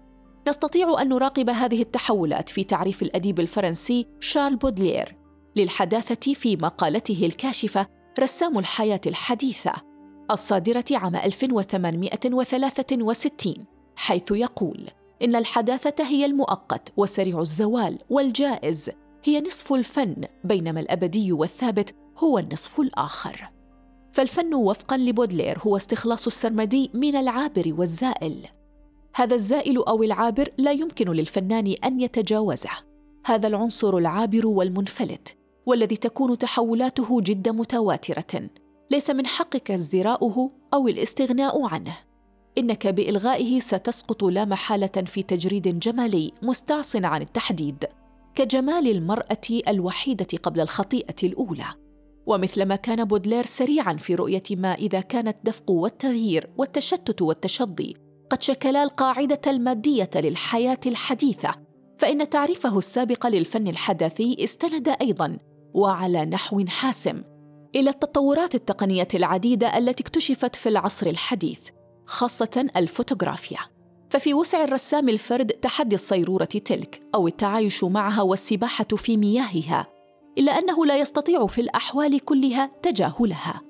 نستطيع 0.48 1.02
أن 1.02 1.08
نراقب 1.08 1.50
هذه 1.50 1.82
التحولات 1.82 2.48
في 2.48 2.64
تعريف 2.64 3.02
الأديب 3.02 3.40
الفرنسي 3.40 4.06
شارل 4.20 4.56
بودلير 4.56 5.16
للحداثة 5.56 6.34
في 6.34 6.56
مقالته 6.56 7.26
الكاشفة 7.26 7.86
رسام 8.20 8.58
الحياة 8.58 9.00
الحديثة 9.06 9.72
الصادرة 10.30 10.84
عام 10.92 11.16
1863 11.16 13.54
حيث 13.96 14.30
يقول 14.30 14.90
إن 15.22 15.36
الحداثة 15.36 16.04
هي 16.04 16.24
المؤقت 16.24 16.92
وسريع 16.96 17.40
الزوال 17.40 17.98
والجائز 18.10 18.90
هي 19.24 19.40
نصف 19.40 19.72
الفن 19.72 20.24
بينما 20.44 20.80
الأبدي 20.80 21.32
والثابت 21.32 21.94
هو 22.18 22.38
النصف 22.38 22.80
الآخر. 22.80 23.50
فالفن 24.12 24.54
وفقا 24.54 24.96
لبودلير 24.96 25.58
هو 25.66 25.76
استخلاص 25.76 26.26
السرمدي 26.26 26.90
من 26.94 27.16
العابر 27.16 27.74
والزائل. 27.78 28.48
هذا 29.18 29.34
الزائل 29.34 29.76
أو 29.76 30.02
العابر 30.02 30.48
لا 30.58 30.72
يمكن 30.72 31.08
للفنان 31.08 31.74
أن 31.84 32.00
يتجاوزه. 32.00 32.70
هذا 33.26 33.48
العنصر 33.48 33.96
العابر 33.96 34.46
والمنفلت 34.46 35.36
والذي 35.66 35.96
تكون 35.96 36.38
تحولاته 36.38 37.20
جد 37.20 37.48
متواترة. 37.48 38.50
ليس 38.90 39.10
من 39.10 39.26
حقك 39.26 39.70
ازدراؤه 39.70 40.50
أو 40.74 40.88
الاستغناء 40.88 41.66
عنه. 41.66 41.96
إنك 42.58 42.86
بإلغائه 42.86 43.60
ستسقط 43.60 44.24
لا 44.24 44.44
محالة 44.44 45.04
في 45.06 45.22
تجريد 45.22 45.78
جمالي 45.78 46.32
مستعص 46.42 46.96
عن 46.96 47.22
التحديد 47.22 47.84
كجمال 48.34 48.88
المرأة 48.88 49.62
الوحيدة 49.68 50.38
قبل 50.42 50.60
الخطيئة 50.60 51.16
الأولى. 51.22 51.66
ومثلما 52.26 52.76
كان 52.76 53.04
بودلير 53.04 53.46
سريعا 53.46 53.94
في 53.94 54.14
رؤية 54.14 54.42
ما 54.50 54.74
إذا 54.74 55.00
كان 55.00 55.28
الدفق 55.28 55.70
والتغيير 55.70 56.50
والتشتت 56.56 57.22
والتشظي 57.22 57.94
قد 58.30 58.42
شكلا 58.42 58.82
القاعدة 58.82 59.40
المادية 59.46 60.10
للحياة 60.14 60.80
الحديثة 60.86 61.54
فإن 61.98 62.28
تعريفه 62.28 62.78
السابق 62.78 63.26
للفن 63.26 63.68
الحداثي 63.68 64.36
استند 64.44 64.88
أيضا 64.88 65.38
وعلى 65.74 66.24
نحو 66.24 66.64
حاسم 66.68 67.22
إلى 67.74 67.90
التطورات 67.90 68.54
التقنية 68.54 69.08
العديدة 69.14 69.78
التي 69.78 70.02
اكتشفت 70.02 70.56
في 70.56 70.68
العصر 70.68 71.06
الحديث 71.06 71.68
خاصة 72.06 72.66
الفوتوغرافيا. 72.76 73.58
ففي 74.10 74.34
وسع 74.34 74.64
الرسام 74.64 75.08
الفرد 75.08 75.46
تحدي 75.46 75.94
الصيرورة 75.94 76.44
تلك 76.44 77.02
أو 77.14 77.28
التعايش 77.28 77.84
معها 77.84 78.22
والسباحة 78.22 78.84
في 78.84 79.16
مياهها 79.16 79.86
إلا 80.38 80.58
أنه 80.58 80.86
لا 80.86 80.96
يستطيع 80.96 81.46
في 81.46 81.60
الأحوال 81.60 82.20
كلها 82.20 82.70
تجاهلها. 82.82 83.67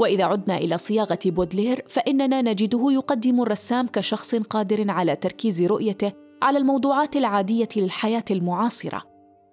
وإذا 0.00 0.24
عدنا 0.24 0.58
إلى 0.58 0.78
صياغة 0.78 1.18
بودلير 1.26 1.84
فإننا 1.88 2.42
نجده 2.42 2.92
يقدم 2.92 3.42
الرسام 3.42 3.86
كشخص 3.86 4.34
قادر 4.34 4.90
على 4.90 5.16
تركيز 5.16 5.62
رؤيته 5.62 6.12
على 6.42 6.58
الموضوعات 6.58 7.16
العادية 7.16 7.68
للحياة 7.76 8.24
المعاصرة 8.30 9.02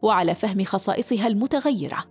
وعلى 0.01 0.35
فهم 0.35 0.63
خصائصها 0.63 1.27
المتغيرة. 1.27 2.05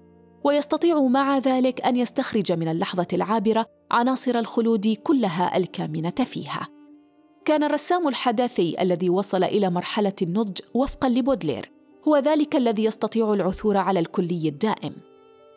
ويستطيع 0.44 1.00
مع 1.00 1.38
ذلك 1.38 1.80
أن 1.86 1.96
يستخرج 1.96 2.52
من 2.52 2.68
اللحظة 2.68 3.06
العابرة 3.12 3.66
عناصر 3.90 4.38
الخلود 4.38 4.88
كلها 4.88 5.56
الكامنة 5.56 6.10
فيها. 6.24 6.68
كان 7.44 7.62
الرسام 7.62 8.08
الحداثي 8.08 8.76
الذي 8.80 9.10
وصل 9.10 9.44
إلى 9.44 9.70
مرحلة 9.70 10.12
النضج 10.22 10.58
وفقا 10.74 11.08
لبودلير 11.08 11.70
هو 12.08 12.16
ذلك 12.16 12.56
الذي 12.56 12.84
يستطيع 12.84 13.32
العثور 13.32 13.76
على 13.76 14.00
الكلي 14.00 14.48
الدائم 14.48 14.92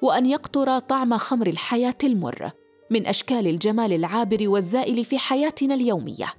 وأن 0.01 0.25
يقطر 0.25 0.79
طعم 0.79 1.17
خمر 1.17 1.47
الحياة 1.47 1.97
المر. 2.03 2.51
من 2.89 3.07
أشكال 3.07 3.47
الجمال 3.47 3.93
العابر 3.93 4.49
والزائل 4.49 5.05
في 5.05 5.17
حياتنا 5.17 5.73
اليومية. 5.73 6.33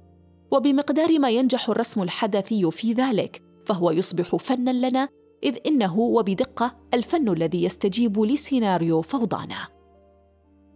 وبمقدار 0.51 1.19
ما 1.19 1.29
ينجح 1.29 1.69
الرسم 1.69 2.01
الحداثي 2.03 2.71
في 2.71 2.93
ذلك 2.93 3.41
فهو 3.65 3.91
يصبح 3.91 4.35
فنا 4.35 4.87
لنا 4.87 5.09
إذ 5.43 5.57
إنه 5.65 5.99
وبدقة 5.99 6.75
الفن 6.93 7.29
الذي 7.29 7.63
يستجيب 7.63 8.19
لسيناريو 8.19 9.01
فوضانا. 9.01 9.67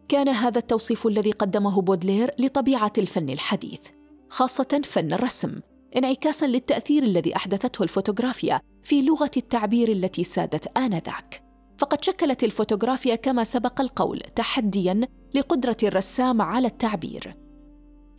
كان 0.07 0.29
هذا 0.29 0.57
التوصيف 0.57 1.07
الذي 1.07 1.31
قدمه 1.31 1.81
بودلير 1.81 2.31
لطبيعة 2.39 2.93
الفن 2.97 3.29
الحديث 3.29 3.81
خاصة 4.29 4.81
فن 4.83 5.13
الرسم 5.13 5.59
انعكاسا 5.97 6.45
للتأثير 6.45 7.03
الذي 7.03 7.35
أحدثته 7.35 7.83
الفوتوغرافيا 7.83 8.61
في 8.83 9.01
لغة 9.01 9.31
التعبير 9.37 9.89
التي 9.89 10.23
سادت 10.23 10.77
آنذاك. 10.77 11.44
فقد 11.77 12.03
شكلت 12.03 12.43
الفوتوغرافيا 12.43 13.15
كما 13.15 13.43
سبق 13.43 13.81
القول 13.81 14.19
تحديا 14.19 15.07
لقدرة 15.33 15.77
الرسام 15.83 16.41
على 16.41 16.67
التعبير. 16.67 17.35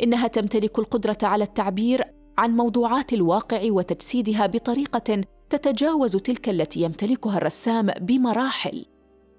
إنها 0.03 0.29
تمتلك 0.29 0.79
القدرة 0.79 1.19
على 1.23 1.45
التعبير 1.45 2.05
عن 2.38 2.51
موضوعات 2.51 3.12
الواقع 3.12 3.62
وتجسيدها 3.71 4.47
بطريقة 4.47 5.25
تتجاوز 5.51 6.16
تلك 6.16 6.49
التي 6.49 6.83
يمتلكها 6.83 7.37
الرسام 7.37 7.87
بمراحل. 7.87 8.85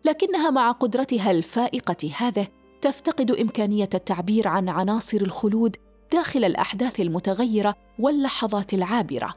لكنها 0.06 0.50
مع 0.50 0.72
قدرتها 0.72 1.32
الفائقة 1.32 2.12
هذه 2.18 2.48
تفتقد 2.82 3.32
إمكانية 3.32 3.90
التعبير 3.94 4.48
عن 4.48 4.70
عناصر 4.70 5.18
الخلود 5.18 5.76
داخل 6.14 6.44
الأحداث 6.46 7.00
المتغيرة 7.00 7.76
واللحظات 8.00 8.74
العابرة. 8.74 9.34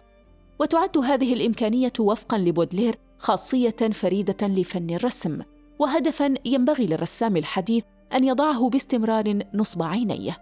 وتعد 0.61 0.99
هذه 0.99 1.35
الإمكانية 1.35 1.93
وفقاً 2.01 2.39
لبودلير 2.39 2.97
خاصية 3.21 3.77
فريدة 3.93 4.49
لفن 4.49 4.91
الرسم 4.91 5.39
وهدفاً 5.79 6.35
ينبغي 6.45 6.87
للرسام 6.87 7.37
الحديث 7.37 7.85
أن 8.15 8.25
يضعه 8.25 8.69
باستمرار 8.69 9.39
نصب 9.55 9.83
عينيه. 9.83 10.37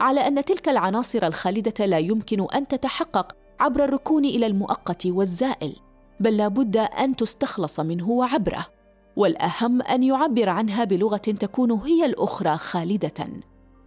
على 0.00 0.20
أن 0.20 0.44
تلك 0.44 0.68
العناصر 0.68 1.26
الخالدة 1.26 1.86
لا 1.86 1.98
يمكن 1.98 2.46
أن 2.54 2.68
تتحقق 2.68 3.36
عبر 3.60 3.84
الركون 3.84 4.24
إلى 4.24 4.46
المؤقت 4.46 5.06
والزائل 5.06 5.76
بل 6.20 6.36
لا 6.36 6.48
بد 6.48 6.76
أن 6.76 7.16
تستخلص 7.16 7.80
منه 7.80 8.10
وعبره. 8.10 8.66
والأهم 9.16 9.82
أن 9.82 10.02
يعبر 10.02 10.48
عنها 10.48 10.84
بلغة 10.84 11.16
تكون 11.16 11.70
هي 11.72 12.04
الأخرى 12.04 12.56
خالدة. 12.56 13.28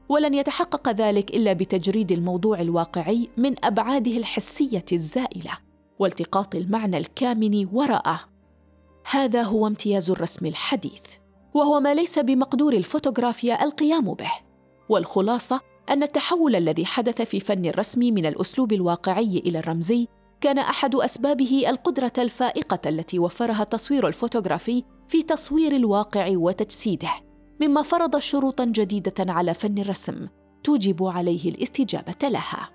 ولن 0.10 0.34
يتحقق 0.34 0.90
ذلك 0.90 1.30
إلا 1.30 1.54
بتجريد 1.54 2.12
الموضوع 2.12 2.62
الواقعي 2.62 3.30
من 3.38 3.56
أبعاده 3.66 4.18
الحسية 4.18 4.86
الزائلة. 4.94 5.65
والتقاط 6.00 6.56
المعنى 6.56 6.98
الكامن 6.98 7.68
وراءه. 7.74 8.20
هذا 9.12 9.42
هو 9.42 9.68
امتياز 9.68 10.10
الرسم 10.10 10.46
الحديث 10.46 11.04
وهو 11.54 11.80
ما 11.80 11.94
ليس 11.94 12.20
بمقدور 12.20 12.74
الفوتوغرافيا 12.74 13.64
القيام 13.64 14.14
به. 14.14 14.32
والخلاصة 14.90 15.62
أن 15.90 16.04
التحول 16.04 16.56
الذي 16.56 16.86
حدث 16.86 17.22
في 17.22 17.40
فن 17.40 17.66
الرسم 17.66 18.00
من 18.00 18.26
الأسلوب 18.26 18.74
الواقعي 18.74 19.38
إلى 19.38 19.60
الرمزي 19.60 20.08
كان 20.42 20.58
أحد 20.58 20.96
أسبابه 20.96 21.70
القدرة 21.70 22.14
الفائقة 22.18 22.90
التي 22.90 23.20
وفرها 23.20 23.62
التصوير 23.62 24.08
الفوتوغرافي 24.08 24.84
في 25.08 25.24
تصوير 25.24 25.76
الواقع 25.76 26.30
وتجسيده 26.32 27.10
مما 27.62 27.82
فرض 27.82 28.18
شروطا 28.18 28.66
جديدة 28.66 29.34
على 29.34 29.54
فن 29.54 29.78
الرسم 29.78 30.28
توجب 30.64 31.04
عليه 31.04 31.50
الاستجابة 31.50 32.30
لها. 32.30 32.75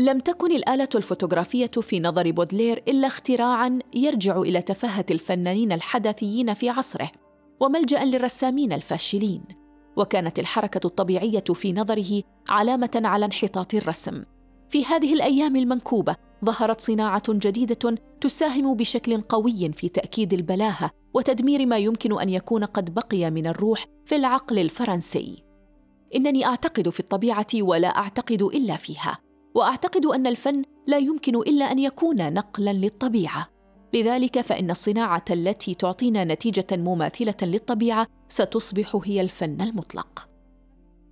لم 0.00 0.18
تكن 0.18 0.52
الآلة 0.52 0.88
الفوتوغرافية 0.94 1.66
في 1.66 2.00
نظر 2.00 2.30
بودلير 2.30 2.82
إلا 2.88 3.06
اختراعا 3.06 3.78
يرجع 3.94 4.38
إلى 4.38 4.62
تفاهة 4.62 5.04
الفنانين 5.10 5.72
الحداثيين 5.72 6.54
في 6.54 6.70
عصره 6.70 7.10
وملجأ 7.60 8.04
للرسامين 8.04 8.72
الفاشلين 8.72 9.42
وكانت 9.96 10.38
الحركة 10.38 10.86
الطبيعية 10.86 11.44
في 11.54 11.72
نظره 11.72 12.22
علامة 12.48 13.02
على 13.04 13.24
انحطاط 13.24 13.74
الرسم. 13.74 14.24
في 14.68 14.84
هذه 14.84 15.14
الأيام 15.14 15.56
المنكوبة 15.56 16.16
ظهرت 16.44 16.80
صناعة 16.80 17.22
جديدة 17.28 17.98
تساهم 18.20 18.74
بشكل 18.74 19.20
قوي 19.20 19.72
في 19.72 19.88
تأكيد 19.88 20.32
البلاهة 20.32 20.90
وتدمير 21.14 21.66
ما 21.66 21.78
يمكن 21.78 22.20
أن 22.20 22.28
يكون 22.28 22.64
قد 22.64 22.94
بقي 22.94 23.30
من 23.30 23.46
الروح 23.46 23.84
في 24.04 24.16
العقل 24.16 24.58
الفرنسي. 24.58 25.44
إنني 26.14 26.46
أعتقد 26.46 26.88
في 26.88 27.00
الطبيعة 27.00 27.46
ولا 27.54 27.88
أعتقد 27.88 28.42
إلا 28.42 28.76
فيها. 28.76 29.29
وأعتقد 29.54 30.06
أن 30.06 30.26
الفن 30.26 30.62
لا 30.86 30.98
يمكن 30.98 31.36
إلا 31.36 31.64
أن 31.64 31.78
يكون 31.78 32.34
نقلا 32.34 32.72
للطبيعة. 32.72 33.48
لذلك 33.94 34.40
فإن 34.40 34.70
الصناعة 34.70 35.24
التي 35.30 35.74
تعطينا 35.74 36.24
نتيجة 36.24 36.66
مماثلة 36.72 37.34
للطبيعة 37.42 38.06
ستصبح 38.28 39.00
هي 39.04 39.20
الفن 39.20 39.60
المطلق. 39.60 40.28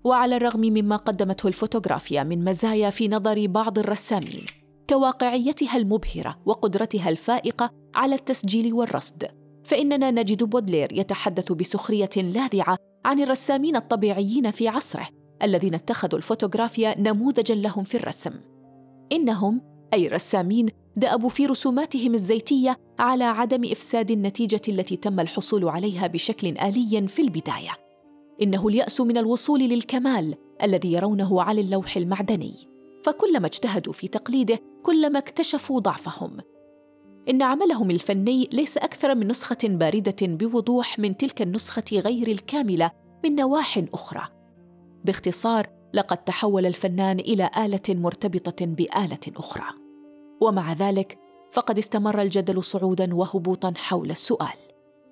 وعلى 0.04 0.36
الرغم 0.36 0.60
مما 0.60 0.96
قدمته 0.96 1.46
الفوتوغرافيا 1.46 2.22
من 2.22 2.44
مزايا 2.44 2.90
في 2.90 3.08
نظر 3.08 3.46
بعض 3.46 3.78
الرسامين 3.78 4.46
كواقعيتها 4.90 5.76
المبهرة 5.76 6.38
وقدرتها 6.46 7.08
الفائقة 7.08 7.70
على 7.96 8.14
التسجيل 8.14 8.72
والرصد 8.72 9.28
فإننا 9.64 10.10
نجد 10.10 10.42
بودلير 10.42 10.92
يتحدث 10.92 11.52
بسخرية 11.52 12.10
لاذعة 12.16 12.76
عن 13.04 13.20
الرسامين 13.20 13.76
الطبيعيين 13.76 14.50
في 14.50 14.68
عصره. 14.68 15.08
الذين 15.42 15.74
اتخذوا 15.74 16.18
الفوتوغرافيا 16.18 17.00
نموذجا 17.00 17.54
لهم 17.54 17.84
في 17.84 17.96
الرسم. 17.96 18.32
إنهم 19.12 19.60
أي 19.94 20.08
رسامين 20.08 20.68
دأبوا 20.96 21.28
في 21.28 21.46
رسوماتهم 21.46 22.14
الزيتية 22.14 22.76
على 22.98 23.24
عدم 23.24 23.64
إفساد 23.64 24.10
النتيجة 24.10 24.60
التي 24.68 24.96
تم 24.96 25.20
الحصول 25.20 25.68
عليها 25.68 26.06
بشكل 26.06 26.48
آلي 26.48 27.08
في 27.08 27.22
البداية. 27.22 27.70
إنه 28.42 28.68
اليأس 28.68 29.00
من 29.00 29.18
الوصول 29.18 29.60
للكمال 29.60 30.34
الذي 30.62 30.92
يرونه 30.92 31.42
على 31.42 31.60
اللوح 31.60 31.96
المعدني. 31.96 32.54
فكلما 33.04 33.46
اجتهدوا 33.46 33.92
في 33.92 34.08
تقليده 34.08 34.58
كلما 34.82 35.18
اكتشفوا 35.18 35.80
ضعفهم. 35.80 36.36
إن 37.30 37.42
عملهم 37.42 37.90
الفني 37.90 38.48
ليس 38.52 38.78
أكثر 38.78 39.14
من 39.14 39.28
نسخة 39.28 39.58
باردة 39.64 40.16
بوضوح 40.22 40.98
من 40.98 41.16
تلك 41.16 41.42
النسخة 41.42 41.84
غير 41.92 42.28
الكاملة 42.28 42.90
من 43.24 43.34
نواح 43.34 43.84
أخرى. 43.92 44.37
باختصار، 45.08 45.66
لقد 45.94 46.16
تحول 46.16 46.66
الفنان 46.66 47.18
إلى 47.20 47.50
آلة 47.58 47.80
مرتبطة 47.88 48.66
بآلة 48.66 49.18
أخرى. 49.36 49.64
ومع 50.40 50.72
ذلك، 50.72 51.18
فقد 51.52 51.78
استمر 51.78 52.22
الجدل 52.22 52.64
صعودا 52.64 53.14
وهبوطا 53.14 53.72
حول 53.76 54.10
السؤال: 54.10 54.58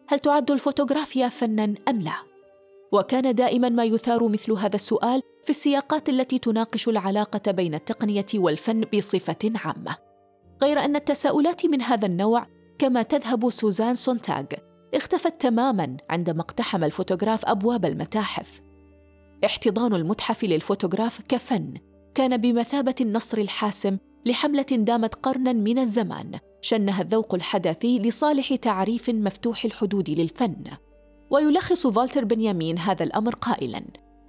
هل 0.08 0.18
تعد 0.18 0.50
الفوتوغرافيا 0.50 1.28
فنا 1.28 1.74
أم 1.88 2.00
لا؟ 2.00 2.16
وكان 2.92 3.34
دائما 3.34 3.68
ما 3.68 3.84
يثار 3.84 4.28
مثل 4.28 4.52
هذا 4.52 4.74
السؤال 4.74 5.22
في 5.44 5.50
السياقات 5.50 6.08
التي 6.08 6.38
تناقش 6.38 6.88
العلاقة 6.88 7.52
بين 7.52 7.74
التقنية 7.74 8.26
والفن 8.34 8.80
بصفة 8.80 9.52
عامة. 9.64 9.96
غير 10.62 10.78
أن 10.78 10.96
التساؤلات 10.96 11.66
من 11.66 11.82
هذا 11.82 12.06
النوع 12.06 12.46
كما 12.78 13.02
تذهب 13.02 13.50
سوزان 13.50 13.94
سونتاغ 13.94 14.44
اختفت 14.94 15.40
تماما 15.40 15.96
عندما 16.10 16.40
اقتحم 16.40 16.84
الفوتوغراف 16.84 17.46
أبواب 17.46 17.84
المتاحف 17.84 18.65
احتضان 19.44 19.94
المتحف 19.94 20.44
للفوتوغراف 20.44 21.20
كفن. 21.28 21.74
كان 22.14 22.36
بمثابة 22.36 22.94
النصر 23.00 23.38
الحاسم 23.38 23.98
لحملة 24.26 24.62
دامت 24.62 25.14
قرنا 25.14 25.52
من 25.52 25.78
الزمان 25.78 26.38
شنها 26.62 27.02
الذوق 27.02 27.34
الحداثي 27.34 27.98
لصالح 27.98 28.54
تعريف 28.54 29.10
مفتوح 29.10 29.64
الحدود 29.64 30.10
للفن. 30.10 30.64
ويلخص 31.30 31.86
فالتر 31.86 32.24
بنيامين 32.24 32.78
هذا 32.78 33.04
الأمر 33.04 33.34
قائلاً 33.34 33.82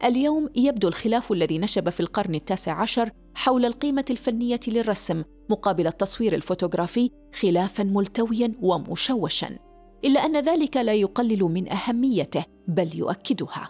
اليوم 0.03 0.49
يبدو 0.55 0.87
الخلاف 0.87 1.31
الذي 1.31 1.57
نشب 1.57 1.89
في 1.89 1.99
القرن 1.99 2.35
التاسع 2.35 2.81
عشر 2.81 3.09
حول 3.35 3.65
القيمة 3.65 4.05
الفنية 4.09 4.59
للرسم 4.67 5.23
مقابل 5.49 5.87
التصوير 5.87 6.35
الفوتوغرافي 6.35 7.09
خلافا 7.41 7.83
ملتويا 7.83 8.53
ومشوشا 8.61 9.57
إلا 10.05 10.25
أن 10.25 10.39
ذلك 10.39 10.77
لا 10.77 10.93
يقلل 10.93 11.43
من 11.43 11.71
أهميته 11.71 12.45
بل 12.67 12.89
يؤكدها. 12.95 13.69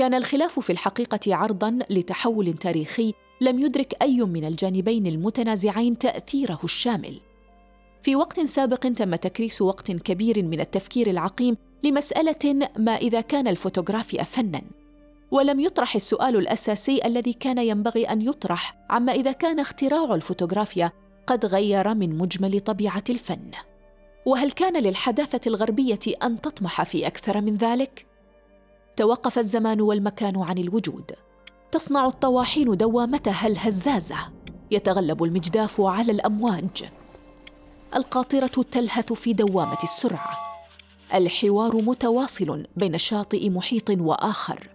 كان 0.00 0.14
الخلاف 0.14 0.60
في 0.60 0.70
الحقيقة 0.70 1.34
عرضا 1.34 1.78
لتحول 1.90 2.52
تاريخي 2.52 3.14
لم 3.40 3.58
يدرك 3.58 4.02
أي 4.02 4.20
من 4.20 4.44
الجانبين 4.44 5.06
المتنازعين 5.06 5.98
تأثيره 5.98 6.58
الشامل. 6.64 7.20
في 8.02 8.16
وقت 8.16 8.40
سابق 8.40 8.76
تم 8.76 9.14
تكريس 9.14 9.62
وقت 9.62 9.92
كبير 9.92 10.42
من 10.42 10.60
التفكير 10.60 11.10
العقيم 11.10 11.56
لمسألة 11.82 12.68
ما 12.76 12.96
إذا 12.96 13.20
كان 13.20 13.48
الفوتوغرافيا 13.48 14.22
فناً 14.22 14.62
ولم 15.30 15.60
يطرح 15.60 15.94
السؤال 15.94 16.36
الأساسي 16.36 17.00
الذي 17.04 17.32
كان 17.32 17.58
ينبغي 17.58 18.04
أن 18.04 18.22
يطرح 18.22 18.76
عما 18.90 19.12
إذا 19.12 19.32
كان 19.32 19.60
اختراع 19.60 20.14
الفوتوغرافيا 20.14 20.92
قد 21.26 21.46
غير 21.46 21.94
من 21.94 22.18
مجمل 22.18 22.60
طبيعة 22.60 23.04
الفن. 23.10 23.50
وهل 24.26 24.52
كان 24.52 24.82
للحداثة 24.82 25.40
الغربية 25.46 26.14
أن 26.22 26.40
تطمح 26.40 26.82
في 26.82 27.06
أكثر 27.06 27.40
من 27.40 27.56
ذلك؟ 27.56 28.09
توقف 29.00 29.38
الزمان 29.38 29.80
والمكان 29.80 30.36
عن 30.36 30.58
الوجود. 30.58 31.12
تصنع 31.72 32.06
الطواحين 32.06 32.76
دوامتها 32.76 33.46
الهزازه 33.46 34.16
يتغلب 34.70 35.24
المجداف 35.24 35.80
على 35.80 36.12
الأمواج. 36.12 36.84
القاطرة 37.96 38.64
تلهث 38.70 39.12
في 39.12 39.32
دوامة 39.32 39.78
السرعة. 39.82 40.30
الحوار 41.14 41.76
متواصل 41.76 42.66
بين 42.76 42.98
شاطئ 42.98 43.50
محيط 43.50 43.90
وآخر. 43.90 44.68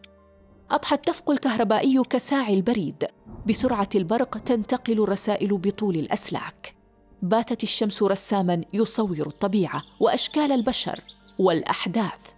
أضحى 0.71 0.95
الدفق 0.95 1.31
الكهربائي 1.31 2.01
كساعي 2.09 2.53
البريد. 2.53 3.07
بسرعة 3.47 3.89
البرق 3.95 4.37
تنتقل 4.37 5.03
الرسائل 5.03 5.57
بطول 5.57 5.95
الأسلاك. 5.95 6.75
باتت 7.21 7.63
الشمس 7.63 8.03
رساما 8.03 8.61
يصور 8.73 9.27
الطبيعة 9.27 9.83
وأشكال 9.99 10.51
البشر 10.51 11.01
والأحداث. 11.39 12.34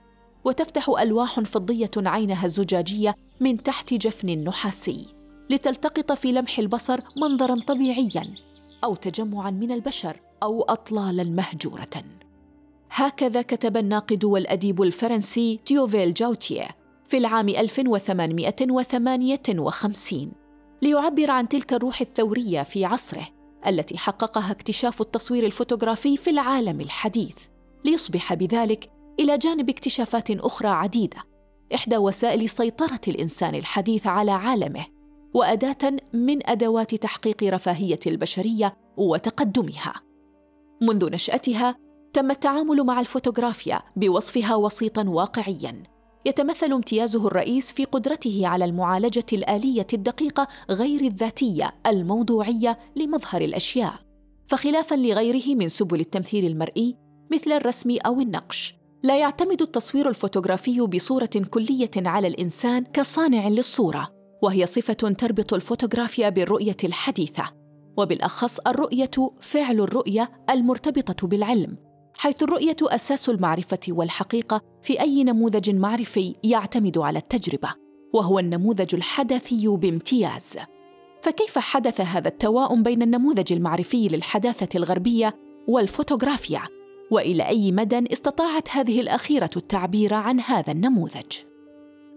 وتفتح 0.48 0.90
ألواح 0.90 1.40
فضية 1.40 1.92
عينها 1.98 2.46
الزجاجية 2.46 3.16
من 3.40 3.64
تحت 3.64 3.94
جفن 3.94 4.44
نحاسي 4.44 5.06
لتلتقط 5.50 6.12
في 6.12 6.32
لمح 6.32 6.60
البصر 6.60 7.00
منظرا 7.18 7.56
طبيعيا 7.56 8.36
أو 8.84 8.96
تجمعا 8.96 9.52
من 9.52 9.72
البشر 9.72 10.20
أو 10.44 10.62
أطلالا 10.62 11.24
مهجورة. 11.24 12.04
هكذا 12.92 13.42
كتب 13.42 13.78
الناقد 13.78 14.26
والأديب 14.26 14.82
الفرنسي 14.82 15.60
تيوفيل 15.66 16.14
جوتييه 16.13 16.67
في 17.08 17.18
العام 17.18 17.50
1858 17.50 20.32
ليعبر 20.82 21.32
عن 21.32 21.50
تلك 21.50 21.74
الروح 21.74 22.02
الثورية 22.02 22.64
في 22.64 22.86
عصره 22.86 23.28
التي 23.68 23.98
حققها 23.98 24.52
اكتشاف 24.52 25.02
التصوير 25.02 25.46
الفوتوغرافي 25.46 26.18
في 26.18 26.30
العالم 26.30 26.82
الحديث 26.82 27.38
ليصبح 27.86 28.34
بذلك 28.34 28.97
إلى 29.19 29.38
جانب 29.38 29.69
اكتشافات 29.69 30.32
أخرى 30.32 30.67
عديدة. 30.67 31.17
إحدى 31.75 31.97
وسائل 31.97 32.49
سيطرة 32.49 33.01
الإنسان 33.08 33.56
الحديث 33.56 34.08
على 34.08 34.32
عالمه 34.32 34.86
وأداة 35.34 35.97
من 36.13 36.47
أدوات 36.47 36.95
تحقيق 36.95 37.43
رفاهية 37.43 37.99
البشرية 38.08 38.77
وتقدمها. 38.97 39.93
منذ 40.82 41.12
نشأتها 41.12 41.75
تم 42.13 42.32
التعامل 42.32 42.84
مع 42.84 42.99
الفوتوغرافيا 42.99 43.82
بوصفها 43.95 44.56
وسيطا 44.56 45.10
واقعيا. 45.10 45.84
يتمثل 46.25 46.73
امتيازه 46.73 47.27
الرئيس 47.27 47.73
في 47.73 47.86
قدرته 47.86 48.41
على 48.47 48.65
المعالجة 48.65 49.25
الآلية 49.34 49.88
الدقيقة 49.93 50.47
غير 50.69 51.01
الذاتية 51.01 51.75
الموضوعية 51.88 52.80
لمظهر 52.95 53.41
الأشياء. 53.41 53.93
فخلافا 54.47 54.95
لغيره 54.95 55.56
من 55.56 55.69
سبل 55.69 55.99
التمثيل 55.99 56.45
المرئي 56.45 56.95
مثل 57.32 57.51
الرسم 57.51 57.97
أو 58.06 58.21
النقش. 58.21 58.77
لا 59.08 59.17
يعتمد 59.17 59.62
التصوير 59.62 60.10
الفوتوغرافي 60.10 60.82
بصورة 60.82 61.30
كلية 61.50 61.91
على 61.98 62.28
الإنسان 62.28 62.84
كصانع 62.84 63.48
للصورة 63.48 64.10
وهي 64.43 64.65
صفة 64.65 64.93
تربط 64.93 65.54
الفوتوغرافيا 65.54 66.30
بالرؤية 66.30 66.78
الحديثة 66.84 67.43
وبالأخص 67.98 68.60
الرؤية 68.60 69.12
فعل 69.41 69.80
الرؤية 69.80 70.32
المرتبطة 70.50 71.28
بالعلم 71.28 71.78
حيث 72.17 72.43
الرؤية 72.43 72.76
أساس 72.82 73.30
المعرفة 73.30 73.80
والحقيقة 73.89 74.62
في 74.84 75.00
أي 75.02 75.24
نموذج 75.24 75.70
معرفي 75.76 76.36
يعتمد 76.43 76.98
على 76.98 77.20
التجربة 77.20 77.70
وهو 78.13 78.39
النموذج 78.39 78.96
الحداثي 78.96 79.67
بامتياز. 79.67 80.58
فكيف 81.22 81.58
حدث 81.58 82.02
هذا 82.02 82.28
التواؤم 82.28 82.84
بين 82.84 83.02
النموذج 83.02 83.54
المعرفي 83.54 84.08
للحداثة 84.08 84.78
الغربية 84.78 85.36
والفوتوغرافيا؟ 85.67 86.77
وإلى 87.12 87.48
أي 87.48 87.72
مدى 87.72 88.12
استطاعت 88.12 88.70
هذه 88.70 89.02
الأخيرة 89.02 89.50
التعبير 89.58 90.13
عن 90.13 90.39
هذا 90.39 90.72
النموذج. 90.72 91.38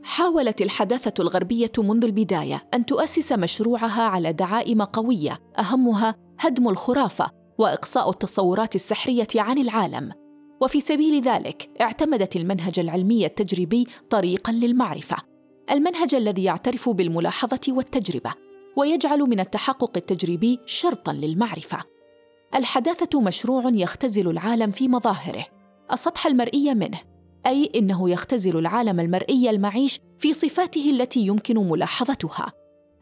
حاولت 0.02 0.62
الحداثة 0.62 1.14
الغربية 1.20 1.72
منذ 1.78 2.04
البداية 2.04 2.68
أن 2.74 2.86
تؤسس 2.86 3.32
مشروعها 3.32 4.02
على 4.02 4.32
دعائم 4.32 4.82
قوية 4.82 5.40
أهمها 5.58 6.14
هدم 6.38 6.68
الخرافة 6.68 7.30
وإقصاء 7.58 8.10
التصورات 8.10 8.74
السحرية 8.74 9.28
عن 9.36 9.58
العالم. 9.58 10.12
وفي 10.62 10.80
سبيل 10.80 11.22
ذلك 11.22 11.70
اعتمدت 11.80 12.36
المنهج 12.36 12.80
العلمي 12.80 13.26
التجريبي 13.26 13.86
طريقا 14.10 14.52
للمعرفة. 14.52 15.16
المنهج 15.70 16.14
الذي 16.14 16.44
يعترف 16.44 16.88
بالملاحظة 16.88 17.60
والتجربة 17.68 18.34
ويجعل 18.76 19.20
من 19.20 19.40
التحقق 19.40 19.92
التجريبي 19.96 20.58
شرطا 20.66 21.12
للمعرفة. 21.12 21.78
الحداثة 22.54 23.20
مشروع 23.20 23.70
يختزل 23.74 24.30
العالم 24.30 24.70
في 24.70 24.88
مظاهره. 24.88 25.46
السطح 25.92 26.26
المرئي 26.26 26.74
منه 26.74 27.00
أي 27.46 27.70
إنه 27.74 28.10
يختزل 28.10 28.58
العالم 28.58 29.00
المرئي 29.00 29.50
المعيش 29.50 30.00
في 30.18 30.32
صفاته 30.32 30.90
التي 30.90 31.20
يمكن 31.20 31.68
ملاحظتها. 31.68 32.52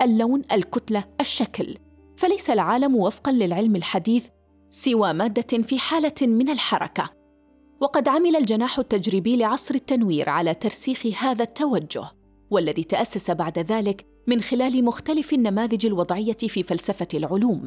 اللون 0.03 0.43
الكتلة 0.53 1.05
الشكل. 1.21 1.77
فليس 2.17 2.51
العالم 2.51 2.97
وفقا 2.97 3.33
للعلم 3.33 3.77
الحديث 3.77 4.27
سوى 4.71 5.13
مادة 5.13 5.63
في 5.63 5.79
حالة 5.79 6.15
من 6.23 6.49
الحركة. 6.49 7.11
وقد 7.81 8.09
عمل 8.09 8.37
الجناح 8.37 8.79
التجريبي 8.79 9.37
لعصر 9.37 9.75
التنوير 9.75 10.29
على 10.29 10.55
ترسيخ 10.55 11.07
هذا 11.23 11.43
التوجه 11.43 12.05
والذي 12.51 12.85
تأسس 12.85 13.31
بعد 13.31 13.59
ذلك 13.59 14.07
من 14.27 14.41
خلال 14.41 14.85
مختلف 14.85 15.33
النماذج 15.33 15.87
الوضعية 15.87 16.33
في 16.33 16.63
فلسفة 16.63 17.09
العلوم. 17.15 17.67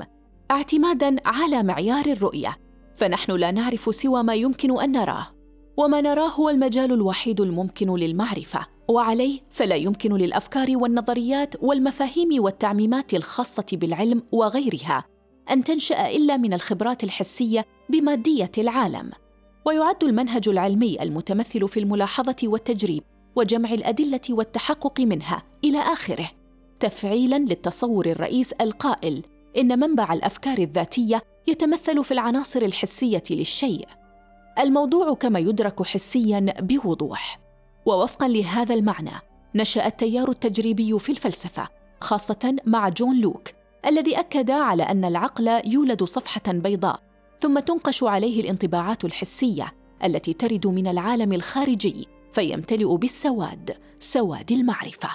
اعتمادا 0.52 1.16
على 1.26 1.64
معيار 1.64 2.06
الرؤية. 2.06 2.58
فنحن 2.96 3.32
لا 3.32 3.52
نعرف 3.52 3.96
سوى 3.96 4.24
ما 4.24 4.36
يمكن 4.36 4.82
أن 4.82 4.92
نراه. 4.92 5.28
وما 5.78 6.02
نراه 6.02 6.30
هو 6.30 6.50
المجال 6.50 6.94
الوحيد 6.94 7.42
الممكن 7.42 7.96
للمعرفة. 7.96 8.68
وعليه 8.88 9.40
فلا 9.52 9.76
يمكن 9.76 10.14
للأفكار 10.14 10.68
والنظريات 10.78 11.64
والمفاهيم 11.64 12.44
والتعميمات 12.44 13.14
الخاصة 13.14 13.66
بالعلم 13.74 14.24
وغيرها 14.32 15.04
أن 15.52 15.64
تنشأ 15.64 16.10
إلا 16.10 16.38
من 16.38 16.54
الخبرات 16.54 17.04
الحسية 17.04 17.66
بمادية 17.90 18.52
العالم. 18.58 19.12
ويعد 19.66 20.04
المنهج 20.04 20.50
العلمي 20.50 21.02
المتمثل 21.02 21.68
في 21.68 21.80
الملاحظة 21.80 22.36
والتجريب 22.44 23.04
وجمع 23.36 23.74
الأدلة 23.74 24.22
والتحقق 24.30 25.00
منها 25.00 25.44
إلى 25.64 25.80
آخره. 25.80 26.32
تفعيلا 26.80 27.36
للتصور 27.36 28.06
الرئيس 28.06 28.52
القائل 28.52 29.22
إن 29.58 29.80
منبع 29.80 30.14
الأفكار 30.14 30.58
الذاتية 30.58 31.22
يتمثل 31.48 32.04
في 32.04 32.12
العناصر 32.12 32.62
الحسية 32.62 33.24
للشيء. 33.32 33.88
الموضوع 34.60 35.14
كما 35.14 35.40
يدرك 35.40 35.84
حسيا 35.84 36.46
بوضوح. 36.60 37.40
ووفقا 37.86 38.28
لهذا 38.28 38.76
المعنى 38.76 39.32
نشأ 39.56 39.86
التيار 39.86 40.30
التجريبي 40.30 41.00
في 41.00 41.12
الفلسفة 41.12 41.68
خاصة 42.02 42.56
مع 42.66 42.90
جون 42.90 43.22
لوك 43.22 43.48
الذي 43.86 44.20
أكد 44.20 44.52
على 44.52 44.84
أن 44.84 45.06
العقل 45.06 45.62
يولد 45.66 46.04
صفحة 46.04 46.42
بيضاء 46.48 47.00
ثم 47.40 47.60
تنقش 47.60 48.04
عليه 48.04 48.42
الانطباعات 48.42 49.06
الحسية 49.06 49.74
التي 50.04 50.34
ترد 50.34 50.68
من 50.68 50.88
العالم 50.88 51.34
الخارجي 51.34 52.08
فيمتلئ 52.34 52.96
بالسواد 52.96 53.78
سواد 54.00 54.52
المعرفة. 54.52 55.10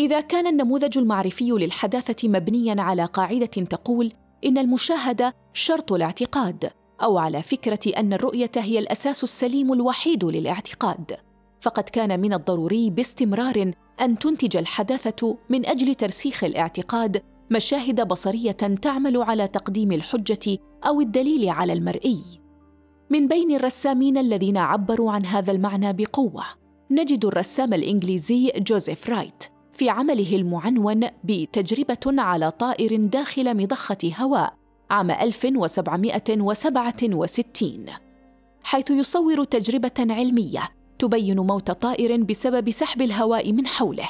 إذا 0.00 0.20
كان 0.20 0.46
النموذج 0.46 0.98
المعرفي 0.98 1.50
للحداثة 1.50 2.28
مبنيا 2.28 2.82
على 2.82 3.04
قاعدة 3.04 3.46
تقول 3.46 4.12
إن 4.44 4.58
المشاهدة 4.58 5.34
شرط 5.52 5.92
الاعتقاد 5.92 6.70
أو 7.02 7.18
على 7.18 7.42
فكرة 7.42 7.78
أن 7.96 8.12
الرؤية 8.12 8.50
هي 8.56 8.78
الأساس 8.78 9.22
السليم 9.22 9.72
الوحيد 9.72 10.24
للاعتقاد. 10.24 11.16
فقد 11.60 11.84
كان 11.84 12.20
من 12.20 12.32
الضروري 12.32 12.90
باستمرار 12.90 13.72
أن 14.00 14.18
تنتج 14.18 14.56
الحداثة 14.56 15.36
من 15.50 15.66
أجل 15.66 15.94
ترسيخ 15.94 16.44
الاعتقاد 16.44 17.22
مشاهد 17.50 18.08
بصرية 18.08 18.52
تعمل 18.52 19.22
على 19.22 19.48
تقديم 19.48 19.92
الحجة 19.92 20.58
أو 20.86 21.00
الدليل 21.00 21.48
على 21.48 21.72
المرئي. 21.72 22.22
من 23.10 23.28
بين 23.28 23.50
الرسامين 23.50 24.18
الذين 24.18 24.56
عبروا 24.56 25.12
عن 25.12 25.26
هذا 25.26 25.52
المعنى 25.52 25.92
بقوة 25.92 26.44
نجد 26.90 27.24
الرسام 27.24 27.74
الإنجليزي 27.74 28.52
جوزيف 28.56 29.10
رايت 29.10 29.59
في 29.80 29.88
عمله 29.88 30.36
المعنون 30.36 31.08
بتجربة 31.24 32.22
على 32.22 32.50
طائر 32.50 32.96
داخل 32.96 33.56
مضخة 33.56 34.12
هواء 34.18 34.54
عام 34.90 35.10
1767 35.10 37.86
حيث 38.62 38.90
يصور 38.90 39.44
تجربة 39.44 39.90
علمية 39.98 40.68
تبين 40.98 41.40
موت 41.40 41.70
طائر 41.70 42.22
بسبب 42.22 42.70
سحب 42.70 43.02
الهواء 43.02 43.52
من 43.52 43.66
حوله. 43.66 44.08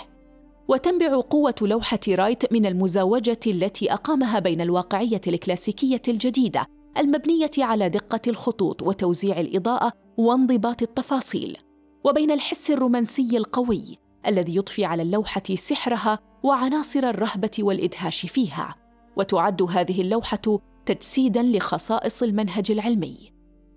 وتنبع 0.68 1.20
قوة 1.20 1.54
لوحة 1.62 2.00
رايت 2.08 2.52
من 2.52 2.66
المزاوجة 2.66 3.40
التي 3.46 3.92
أقامها 3.92 4.38
بين 4.38 4.60
الواقعية 4.60 5.20
الكلاسيكية 5.26 6.02
الجديدة 6.08 6.66
المبنية 6.98 7.50
على 7.58 7.88
دقة 7.88 8.22
الخطوط 8.28 8.82
وتوزيع 8.82 9.40
الإضاءة 9.40 9.92
وانضباط 10.16 10.82
التفاصيل، 10.82 11.56
وبين 12.04 12.30
الحس 12.30 12.70
الرومانسي 12.70 13.36
القوي 13.36 14.09
الذي 14.26 14.56
يضفي 14.56 14.84
على 14.84 15.02
اللوحة 15.02 15.42
سحرها 15.54 16.18
وعناصر 16.42 17.00
الرهبة 17.00 17.50
والإدهاش 17.58 18.26
فيها، 18.26 18.74
وتعد 19.16 19.62
هذه 19.62 20.00
اللوحة 20.00 20.60
تجسيداً 20.86 21.42
لخصائص 21.42 22.22
المنهج 22.22 22.72
العلمي. 22.72 23.32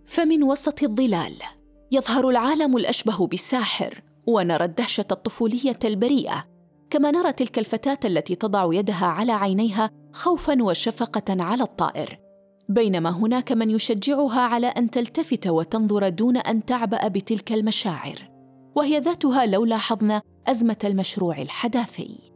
فمن 0.05 0.43
وسط 0.43 0.83
الظلال 0.83 1.33
يظهر 1.91 2.29
العالم 2.29 2.77
الأشبه 2.77 3.27
بالساحر، 3.27 4.03
ونرى 4.27 4.65
الدهشة 4.65 5.05
الطفولية 5.11 5.79
البريئة 5.85 6.45
كما 6.89 7.11
نرى 7.11 7.33
تلك 7.33 7.59
الفتاة 7.59 7.97
التي 8.05 8.35
تضع 8.35 8.73
يدها 8.73 9.05
على 9.05 9.31
عينيها 9.31 9.91
خوفا 10.13 10.63
وشفقة 10.63 11.43
على 11.43 11.63
الطائر 11.63 12.19
بينما 12.69 13.09
هناك 13.09 13.51
من 13.51 13.69
يشجعها 13.69 14.41
على 14.41 14.67
أن 14.67 14.89
تلتفت 14.89 15.47
وتنظر 15.47 16.09
دون 16.09 16.37
أن 16.37 16.65
تعبأ 16.65 17.07
بتلك 17.07 17.51
المشاعر 17.51 18.32
وهي 18.75 18.99
ذاتها 18.99 19.45
لو 19.45 19.65
لاحظنا 19.65 20.21
أزمة 20.47 20.77
المشروع 20.83 21.41
الحداثي. 21.41 22.31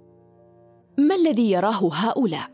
ما 0.97 1.15
الذي 1.15 1.51
يراه 1.51 1.89
هؤلاء؟ 1.93 2.49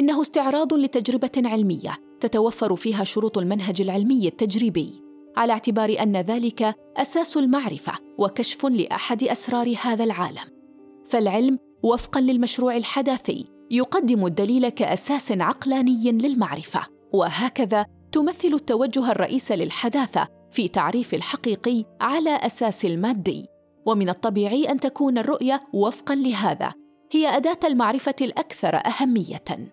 إنه 0.00 0.20
استعراض 0.20 0.74
لتجربة 0.74 1.30
علمية 1.36 1.96
تتوفر 2.20 2.76
فيها 2.76 3.04
شروط 3.04 3.38
المنهج 3.38 3.82
العلمي 3.82 4.28
التجريبي 4.28 5.02
على 5.36 5.52
اعتبار 5.52 5.96
أن 6.00 6.16
ذلك 6.16 6.74
أساس 6.96 7.36
المعرفة 7.36 7.92
وكشف 8.18 8.66
لأحد 8.66 9.24
أسرار 9.24 9.74
هذا 9.82 10.04
العالم. 10.04 10.58
فالعلم 11.08 11.58
وفقا 11.82 12.20
للمشروع 12.20 12.76
الحداثي 12.76 13.44
يقدم 13.70 14.26
الدليل 14.26 14.68
كأساس 14.68 15.32
عقلاني 15.32 16.12
للمعرفة 16.12 16.80
وهكذا 17.12 17.86
تمثل 18.12 18.48
التوجه 18.54 19.10
الرئيس 19.10 19.52
للحداثة 19.52 20.28
في 20.50 20.68
تعريف 20.68 21.14
الحقيقي 21.14 21.84
على 22.00 22.30
أساس 22.30 22.84
المادي. 22.84 23.46
ومن 23.86 24.08
الطبيعي 24.08 24.64
أن 24.64 24.80
تكون 24.80 25.18
الرؤية 25.18 25.60
وفقا 25.72 26.14
لهذا. 26.14 26.74
هي 27.12 27.36
أداة 27.36 27.58
المعرفة 27.64 28.14
الأكثر 28.20 28.76
أهمية. 28.86 29.70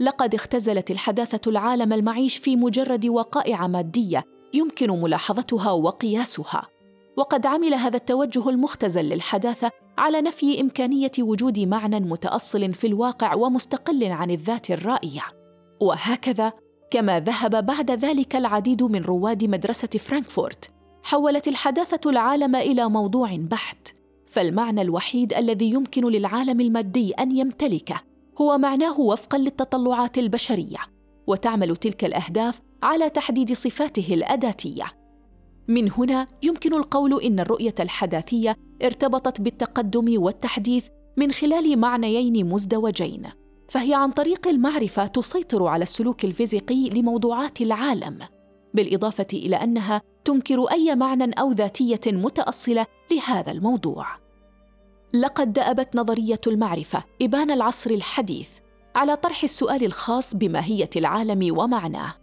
لقد 0.00 0.34
اختزلت 0.34 0.90
الحداثة 0.90 1.50
العالم 1.50 1.92
المعيش 1.92 2.36
في 2.36 2.56
مجرد 2.56 3.06
وقائع 3.06 3.66
مادية 3.66 4.24
يمكن 4.54 4.90
ملاحظتها 4.90 5.70
وقياسها. 5.70 6.68
وقد 7.16 7.46
عمل 7.46 7.74
هذا 7.74 7.96
التوجه 7.96 8.48
المختزل 8.48 9.04
للحداثة 9.04 9.70
على 9.98 10.20
نفي 10.20 10.60
إمكانية 10.60 11.10
وجود 11.18 11.60
معنى 11.60 12.00
متأصل 12.00 12.74
في 12.74 12.86
الواقع 12.86 13.34
ومستقل 13.34 14.04
عن 14.04 14.30
الذات 14.30 14.70
الرائية. 14.70 15.22
وهكذا 15.80 16.52
كما 16.92 17.20
ذهب 17.20 17.66
بعد 17.66 17.90
ذلك 17.90 18.36
العديد 18.36 18.82
من 18.82 19.02
رواد 19.02 19.44
مدرسة 19.44 19.88
فرانكفورت. 19.88 20.70
حولت 21.02 21.48
الحداثة 21.48 22.10
العالم 22.10 22.56
إلى 22.56 22.88
موضوع 22.88 23.36
بحت. 23.36 23.88
فالمعنى 24.26 24.82
الوحيد 24.82 25.34
الذي 25.34 25.70
يمكن 25.70 26.04
للعالم 26.04 26.60
المادي 26.60 27.12
أن 27.12 27.36
يمتلكه 27.36 28.00
هو 28.40 28.58
معناه 28.58 29.00
وفقا 29.00 29.38
للتطلعات 29.38 30.18
البشرية 30.18 30.78
وتعمل 31.26 31.76
تلك 31.76 32.04
الأهداف 32.04 32.60
على 32.82 33.10
تحديد 33.10 33.52
صفاته 33.52 34.14
الأداتية. 34.14 34.84
من 35.68 35.90
هنا 35.92 36.26
يمكن 36.42 36.74
القول 36.74 37.22
إن 37.22 37.40
الرؤية 37.40 37.74
الحداثية 37.80 38.56
ارتبطت 38.82 39.40
بالتقدم 39.40 40.22
والتحديث 40.22 40.88
من 41.16 41.32
خلال 41.32 41.78
معنيين 41.78 42.48
مزدوجين. 42.48 43.41
فهي 43.72 43.94
عن 43.94 44.10
طريق 44.10 44.48
المعرفة 44.48 45.06
تسيطر 45.06 45.66
على 45.66 45.82
السلوك 45.82 46.24
الفيزيقي 46.24 46.88
لموضوعات 46.88 47.60
العالم 47.60 48.18
بالإضافة 48.74 49.26
إلى 49.32 49.56
أنها 49.56 50.02
تنكر 50.24 50.64
أي 50.64 50.96
معنى 50.96 51.32
أو 51.32 51.52
ذاتية 51.52 52.00
متأصلة 52.06 52.86
لهذا 53.12 53.52
الموضوع. 53.52 54.06
لقد 55.14 55.52
دأبت 55.52 55.96
نظرية 55.96 56.40
المعرفة 56.46 57.04
إبان 57.22 57.50
العصر 57.50 57.90
الحديث 57.90 58.50
على 58.96 59.16
طرح 59.16 59.42
السؤال 59.42 59.84
الخاص 59.84 60.36
بماهية 60.36 60.90
العالم 60.96 61.58
ومعناه 61.58 62.14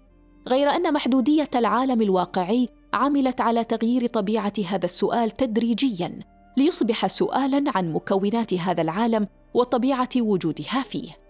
غير 0.48 0.70
أن 0.70 0.94
محدودية 0.94 1.50
العالم 1.56 2.02
الواقعي 2.02 2.68
عملت 2.94 3.42
على 3.42 3.64
تغيير 3.64 4.08
طبيعة 4.08 4.54
هذا 4.68 4.86
السؤال 4.86 5.32
تدريجيا 5.32 6.20
ليصبح 6.58 7.08
سؤالا 7.08 7.64
عن 7.76 7.94
مكونات 7.94 8.54
هذا 8.54 8.82
العالم 8.82 9.28
وطبيعة 9.54 10.10
وجودها 10.18 10.82
فيه. 10.84 11.29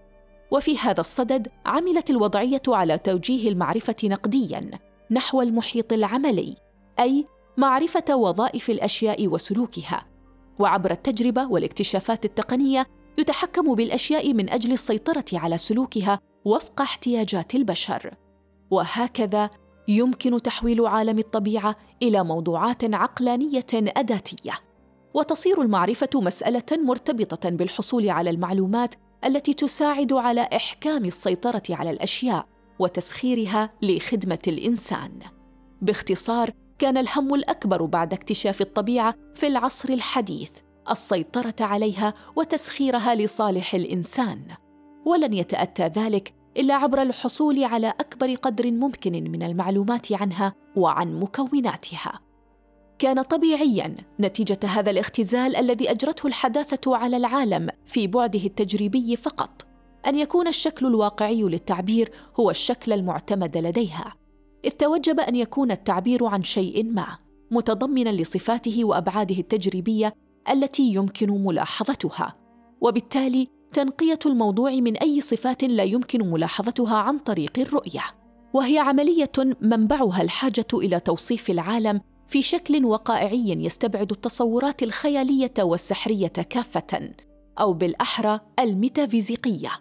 وفي 0.52 0.78
هذا 0.78 1.02
الصدد 1.02 1.48
عملت 1.66 2.10
الوضعية 2.10 2.62
على 2.68 2.98
توجيه 2.98 3.50
المعرفة 3.50 3.96
نقديا 4.04 4.72
نحو 5.12 5.42
المحيط 5.42 5.94
العملي 5.94 6.56
أي 7.00 7.26
معرفة 7.58 8.16
وظائف 8.16 8.70
الأشياء 8.70 9.28
وسلوكها. 9.28 10.06
وعبر 10.60 10.92
التجربة 10.92 11.48
والاكتشافات 11.48 12.26
التقنية 12.26 12.86
يتحكم 13.18 13.76
بالأشياء 13.76 14.34
من 14.34 14.50
أجل 14.50 14.72
السيطرة 14.72 15.26
على 15.34 15.58
سلوكها 15.58 16.20
وفق 16.46 16.82
احتياجات 16.82 17.56
البشر. 17.56 18.14
وهكذا 18.72 19.50
يمكن 19.88 20.42
تحويل 20.42 20.86
عالم 20.86 21.20
الطبيعة 21.20 21.76
إلى 22.02 22.24
موضوعات 22.24 22.94
عقلانية 22.94 23.66
أداتية. 23.74 24.54
وتصير 25.14 25.62
المعرفة 25.62 26.10
مسألة 26.16 26.84
مرتبطة 26.84 27.50
بالحصول 27.50 28.10
على 28.10 28.30
المعلومات 28.30 28.96
التي 29.26 29.54
تساعد 29.54 30.14
على 30.14 30.42
إحكام 30.42 31.06
السيطرة 31.06 31.64
على 31.70 31.90
الأشياء 31.90 32.46
وتسخيرها 32.80 33.70
لخدمة 33.82 34.40
الإنسان. 34.48 35.12
باختصار 35.82 36.52
كان 36.80 36.98
الهم 36.98 37.34
الأكبر 37.34 37.86
بعد 37.86 38.14
اكتشاف 38.14 38.62
الطبيعة 38.62 39.16
في 39.36 39.48
العصر 39.48 39.90
الحديث 39.90 40.52
السيطرة 40.90 41.56
عليها 41.62 42.14
وتسخيرها 42.36 43.16
لصالح 43.16 43.76
الإنسان. 43.76 44.42
ولن 45.06 45.34
يتأتى 45.34 45.88
ذلك 45.88 46.34
إلا 46.58 46.76
عبر 46.76 47.02
الحصول 47.02 47.64
على 47.64 47.88
أكبر 47.88 48.36
قدر 48.36 48.72
ممكن 48.72 49.32
من 49.32 49.44
المعلومات 49.44 50.12
عنها 50.12 50.54
وعن 50.76 51.20
مكوناتها. 51.20 52.20
كان 53.00 53.22
طبيعيا 53.22 53.96
نتيجة 54.20 54.60
هذا 54.66 54.92
الاختزال 54.92 55.56
الذي 55.56 55.92
أجرته 55.92 56.28
الحداثة 56.28 56.96
على 56.96 57.18
العالم 57.18 57.70
في 57.86 58.08
بعده 58.08 58.40
التجريبي 58.40 59.16
فقط. 59.16 59.66
أن 60.08 60.16
يكون 60.16 60.48
الشكل 60.48 60.86
الواقعي 60.86 61.42
للتعبير 61.42 62.12
هو 62.40 62.50
الشكل 62.50 62.94
المعتمد 62.94 63.58
لديها. 63.58 64.16
إذ 64.66 64.72
توجب 64.72 65.20
أن 65.20 65.36
يكون 65.36 65.72
التعبير 65.72 66.26
عن 66.26 66.42
شيء 66.42 66.84
ما 66.84 67.18
متضمنا 67.52 68.10
لصفاته 68.10 68.86
وأبعاده 68.86 69.36
التجريبية 69.36 70.14
التي 70.50 70.94
يمكن 70.94 71.46
ملاحظتها. 71.46 72.34
وبالتالي 72.82 73.48
تنقية 73.74 74.20
الموضوع 74.26 74.72
من 74.72 74.98
أي 74.98 75.22
صفات 75.22 75.64
لا 75.64 75.84
يمكن 75.84 76.32
ملاحظتها 76.32 76.96
عن 76.98 77.18
طريق 77.18 77.60
الرؤية. 77.60 78.04
وهي 78.54 78.80
عملية 78.80 79.32
منبعها 79.62 80.22
الحاجة 80.22 80.68
إلى 80.74 81.00
توصيف 81.00 81.50
العالم 81.50 82.02
في 82.30 82.42
شكل 82.42 82.86
وقائعي 82.86 83.66
يستبعد 83.66 84.12
التصورات 84.12 84.84
الخيالية 84.84 85.54
والسحرية 85.60 86.28
كافة 86.28 87.12
أو 87.60 87.74
بالأحرى 87.74 88.40
الميتافيزيقية 88.60 89.72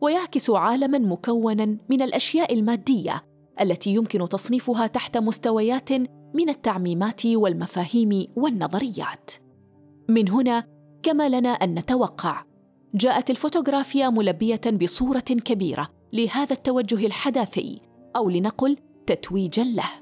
ويعكس 0.00 0.50
عالما 0.50 0.98
مكونا 0.98 1.78
من 1.88 2.02
الأشياء 2.02 2.54
المادية 2.54 3.24
التي 3.60 3.94
يمكن 3.94 4.28
تصنيفها 4.28 4.86
تحت 4.86 5.18
مستويات 5.18 5.92
من 6.34 6.48
التعميمات 6.48 7.26
والمفاهيم 7.26 8.26
والنظريات. 8.36 9.30
من 10.08 10.28
هنا 10.28 10.64
كما 11.02 11.28
لنا 11.28 11.48
أن 11.48 11.74
نتوقع 11.74 12.44
جاءت 12.94 13.30
الفوتوغرافيا 13.30 14.08
ملبية 14.08 14.60
بصورة 14.82 15.20
كبيرة 15.20 15.88
لهذا 16.12 16.52
التوجه 16.52 17.06
الحداثي 17.06 17.80
أو 18.16 18.30
لنقل 18.30 18.76
تتويجا 19.06 19.64
له. 19.64 20.01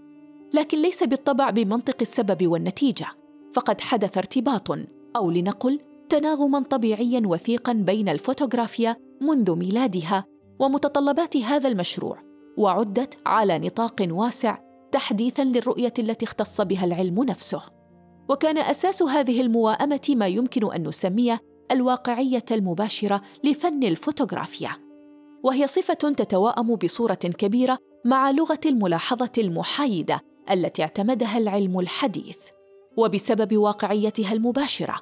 لكن 0.54 0.82
ليس 0.82 1.02
بالطبع 1.02 1.50
بمنطق 1.50 1.96
السبب 2.00 2.46
والنتيجة. 2.46 3.06
فقد 3.52 3.80
حدث 3.80 4.18
ارتباط 4.18 4.70
أو 5.16 5.30
لنقل 5.30 5.80
تناغما 6.08 6.60
طبيعيا 6.60 7.22
وثيقا 7.24 7.72
بين 7.72 8.08
الفوتوغرافيا 8.08 8.96
منذ 9.20 9.56
ميلادها 9.56 10.24
ومتطلبات 10.58 11.36
هذا 11.36 11.68
المشروع 11.68 12.22
وعدت 12.56 13.18
على 13.26 13.58
نطاق 13.58 14.06
واسع 14.10 14.58
تحديثا 14.92 15.44
للرؤية 15.44 15.92
التي 15.98 16.24
اختص 16.24 16.60
بها 16.60 16.84
العلم 16.84 17.24
نفسه. 17.24 17.62
وكان 18.28 18.58
أساس 18.58 19.02
هذه 19.02 19.40
المواءمة 19.40 20.08
ما 20.10 20.26
يمكن 20.26 20.72
أن 20.72 20.88
نسميه 20.88 21.40
الواقعية 21.70 22.44
المباشرة 22.50 23.22
لفن 23.44 23.82
الفوتوغرافيا. 23.82 24.70
وهي 25.42 25.66
صفة 25.66 25.94
تتواءم 25.94 26.74
بصورة 26.76 27.14
كبيرة 27.14 27.78
مع 28.04 28.30
لغة 28.30 28.60
الملاحظة 28.66 29.32
المحايدة 29.38 30.20
التي 30.50 30.82
اعتمدها 30.82 31.38
العلم 31.38 31.78
الحديث 31.80 32.38
وبسبب 32.96 33.56
واقعيتها 33.56 34.32
المباشرة 34.32 34.96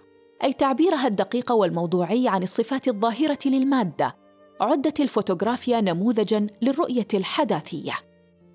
أي 0.45 0.53
تعبيرها 0.53 1.07
الدقيق 1.07 1.53
والموضوعي 1.53 2.29
عن 2.29 2.43
الصفات 2.43 2.89
الظاهرة 2.89 3.39
للمادة 3.47 4.17
عدت 4.61 5.01
الفوتوغرافيا 5.01 5.81
نموذجا 5.81 6.47
للرؤية 6.63 7.07
الحداثية 7.15 7.93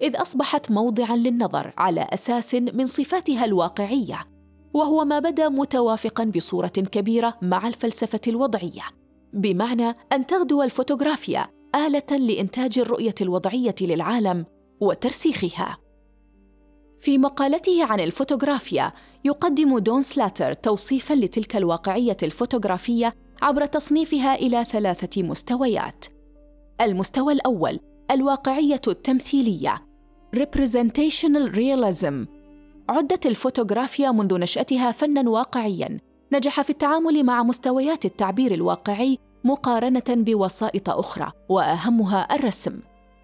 إذ 0.01 0.21
أصبحت 0.21 0.71
موضعا 0.71 1.15
للنظر 1.15 1.73
على 1.77 2.07
أساس 2.09 2.55
من 2.55 2.85
صفاتها 2.85 3.45
الواقعية 3.45 4.23
وهو 4.73 5.05
ما 5.05 5.19
بدا 5.19 5.49
متوافقا 5.49 6.23
بصورة 6.23 6.67
كبيرة 6.67 7.37
مع 7.41 7.67
الفلسفة 7.67 8.21
الوضعية 8.27 8.83
بمعنى 9.33 9.93
أن 10.13 10.25
تغدو 10.25 10.63
الفوتوغرافيا 10.63 11.47
آلة 11.75 12.17
لإنتاج 12.17 12.79
الرؤية 12.79 13.15
الوضعية 13.21 13.75
للعالم 13.81 14.45
وترسيخها. 14.81 15.82
في 17.03 17.17
مقالته 17.17 17.85
عن 17.85 17.99
الفوتوغرافيا 17.99 18.91
يقدم 19.25 19.77
دون 19.77 20.01
سلاتر 20.01 20.53
توصيفا 20.53 21.13
لتلك 21.13 21.55
الواقعية 21.55 22.17
الفوتوغرافية 22.23 23.15
عبر 23.41 23.65
تصنيفها 23.65 24.35
إلى 24.35 24.63
ثلاثة 24.63 25.23
مستويات. 25.23 26.05
المستوى 26.81 27.33
الأول 27.33 27.79
الواقعية 28.11 28.81
التمثيلية 28.87 29.85
representational 30.35 31.55
realism. 31.55 32.27
عدت 32.89 33.25
الفوتوغرافيا 33.25 34.11
منذ 34.11 34.39
نشأتها 34.39 34.91
فناً 34.91 35.29
واقعياً. 35.29 35.99
نجح 36.33 36.61
في 36.61 36.69
التعامل 36.69 37.23
مع 37.23 37.43
مستويات 37.43 38.05
التعبير 38.05 38.53
الواقعي 38.53 39.17
مقارنة 39.43 40.03
بوسائط 40.09 40.89
أخرى 40.89 41.31
وأهمها 41.49 42.35
الرسم. 42.35 42.79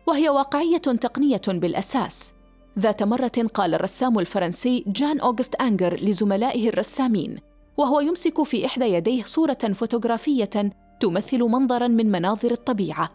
وهي 0.07 0.29
واقعية 0.29 0.77
تقنية 0.77 1.41
بالأساس. 1.47 2.38
ذات 2.79 3.03
مرة 3.03 3.47
قال 3.53 3.73
الرسام 3.73 4.19
الفرنسي 4.19 4.83
جان 4.87 5.19
أوغست 5.19 5.55
أنجر 5.55 5.99
لزملائه 6.03 6.69
الرسامين 6.69 7.39
وهو 7.77 7.99
يمسك 7.99 8.43
في 8.43 8.65
إحدى 8.65 8.85
يديه 8.85 9.23
صورة 9.23 9.57
فوتوغرافية 9.73 10.73
تمثل 10.99 11.43
منظراً 11.43 11.87
من 11.87 12.11
مناظر 12.11 12.51
الطبيعة. 12.51 13.09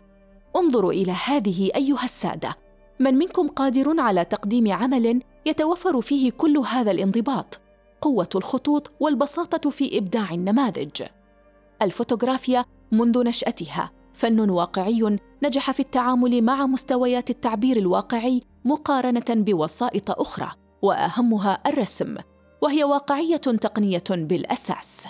انظروا 0.56 0.92
إلى 0.92 1.12
هذه 1.12 1.70
أيها 1.76 2.04
السادة. 2.04 2.56
من 3.00 3.14
منكم 3.14 3.48
قادر 3.48 4.00
على 4.00 4.24
تقديم 4.24 4.72
عمل 4.72 5.22
يتوفر 5.46 6.00
فيه 6.00 6.30
كل 6.30 6.58
هذا 6.58 6.90
الانضباط؟ 6.90 7.60
قوة 8.00 8.28
الخطوط 8.34 8.92
والبساطة 9.00 9.70
في 9.70 9.98
إبداع 9.98 10.30
النماذج. 10.34 11.02
الفوتوغرافيا 11.82 12.64
منذ 12.92 13.24
نشأتها. 13.24 13.90
فن 14.14 14.50
واقعي 14.50 15.18
نجح 15.42 15.70
في 15.70 15.80
التعامل 15.80 16.42
مع 16.42 16.66
مستويات 16.66 17.30
التعبير 17.30 17.76
الواقعي 17.76 18.40
مقارنة 18.64 19.24
بوسائط 19.30 20.10
أخرى 20.10 20.50
وأهمها 20.82 21.62
الرسم 21.66 22.16
وهي 22.62 22.84
واقعية 22.84 23.36
تقنية 23.36 24.04
بالأساس. 24.10 25.06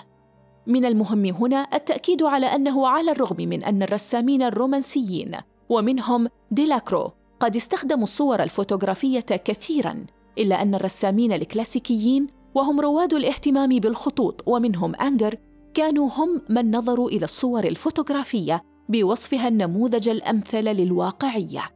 من 0.67 0.85
المهم 0.85 1.25
هنا 1.25 1.67
التأكيد 1.73 2.23
على 2.23 2.45
أنه 2.45 2.87
على 2.87 3.11
الرغم 3.11 3.37
من 3.37 3.63
أن 3.63 3.83
الرسامين 3.83 4.41
الرومانسيين 4.41 5.37
ومنهم 5.69 6.27
ديلاكروا 6.51 7.11
قد 7.39 7.55
استخدموا 7.55 8.03
الصور 8.03 8.43
الفوتوغرافية 8.43 9.19
كثيرا 9.19 10.05
إلا 10.37 10.61
أن 10.61 10.75
الرسامين 10.75 11.31
الكلاسيكيين 11.33 12.27
وهم 12.55 12.79
رواد 12.79 13.13
الاهتمام 13.13 13.69
بالخطوط 13.69 14.43
ومنهم 14.47 14.95
أنجر 14.95 15.35
كانوا 15.73 16.09
هم 16.09 16.41
من 16.49 16.75
نظروا 16.75 17.09
إلى 17.09 17.23
الصور 17.23 17.63
الفوتوغرافية 17.63 18.63
بوصفها 18.89 19.47
النموذج 19.47 20.09
الأمثل 20.09 20.63
للواقعية. 20.63 21.71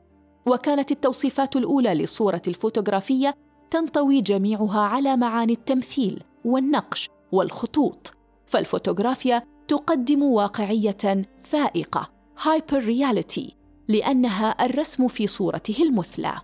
وكانت 0.46 0.92
التوصيفات 0.92 1.56
الأولى 1.56 1.94
للصورة 1.94 2.42
الفوتوغرافية 2.48 3.36
تنطوي 3.72 4.22
جميعها 4.22 4.80
على 4.80 5.18
معاني 5.18 5.54
التمثيل 5.54 6.24
والنقش 6.46 7.10
والخطوط. 7.32 8.14
فالفوتوغرافيا 8.46 9.44
تقدم 9.68 10.24
واقعية 10.24 11.24
فائقة 11.42 12.10
hyper 12.42 12.86
reality 12.86 13.56
لأنها 13.88 14.66
الرسم 14.66 15.08
في 15.08 15.28
صورته 15.28 15.84
المثلى. 15.84 16.42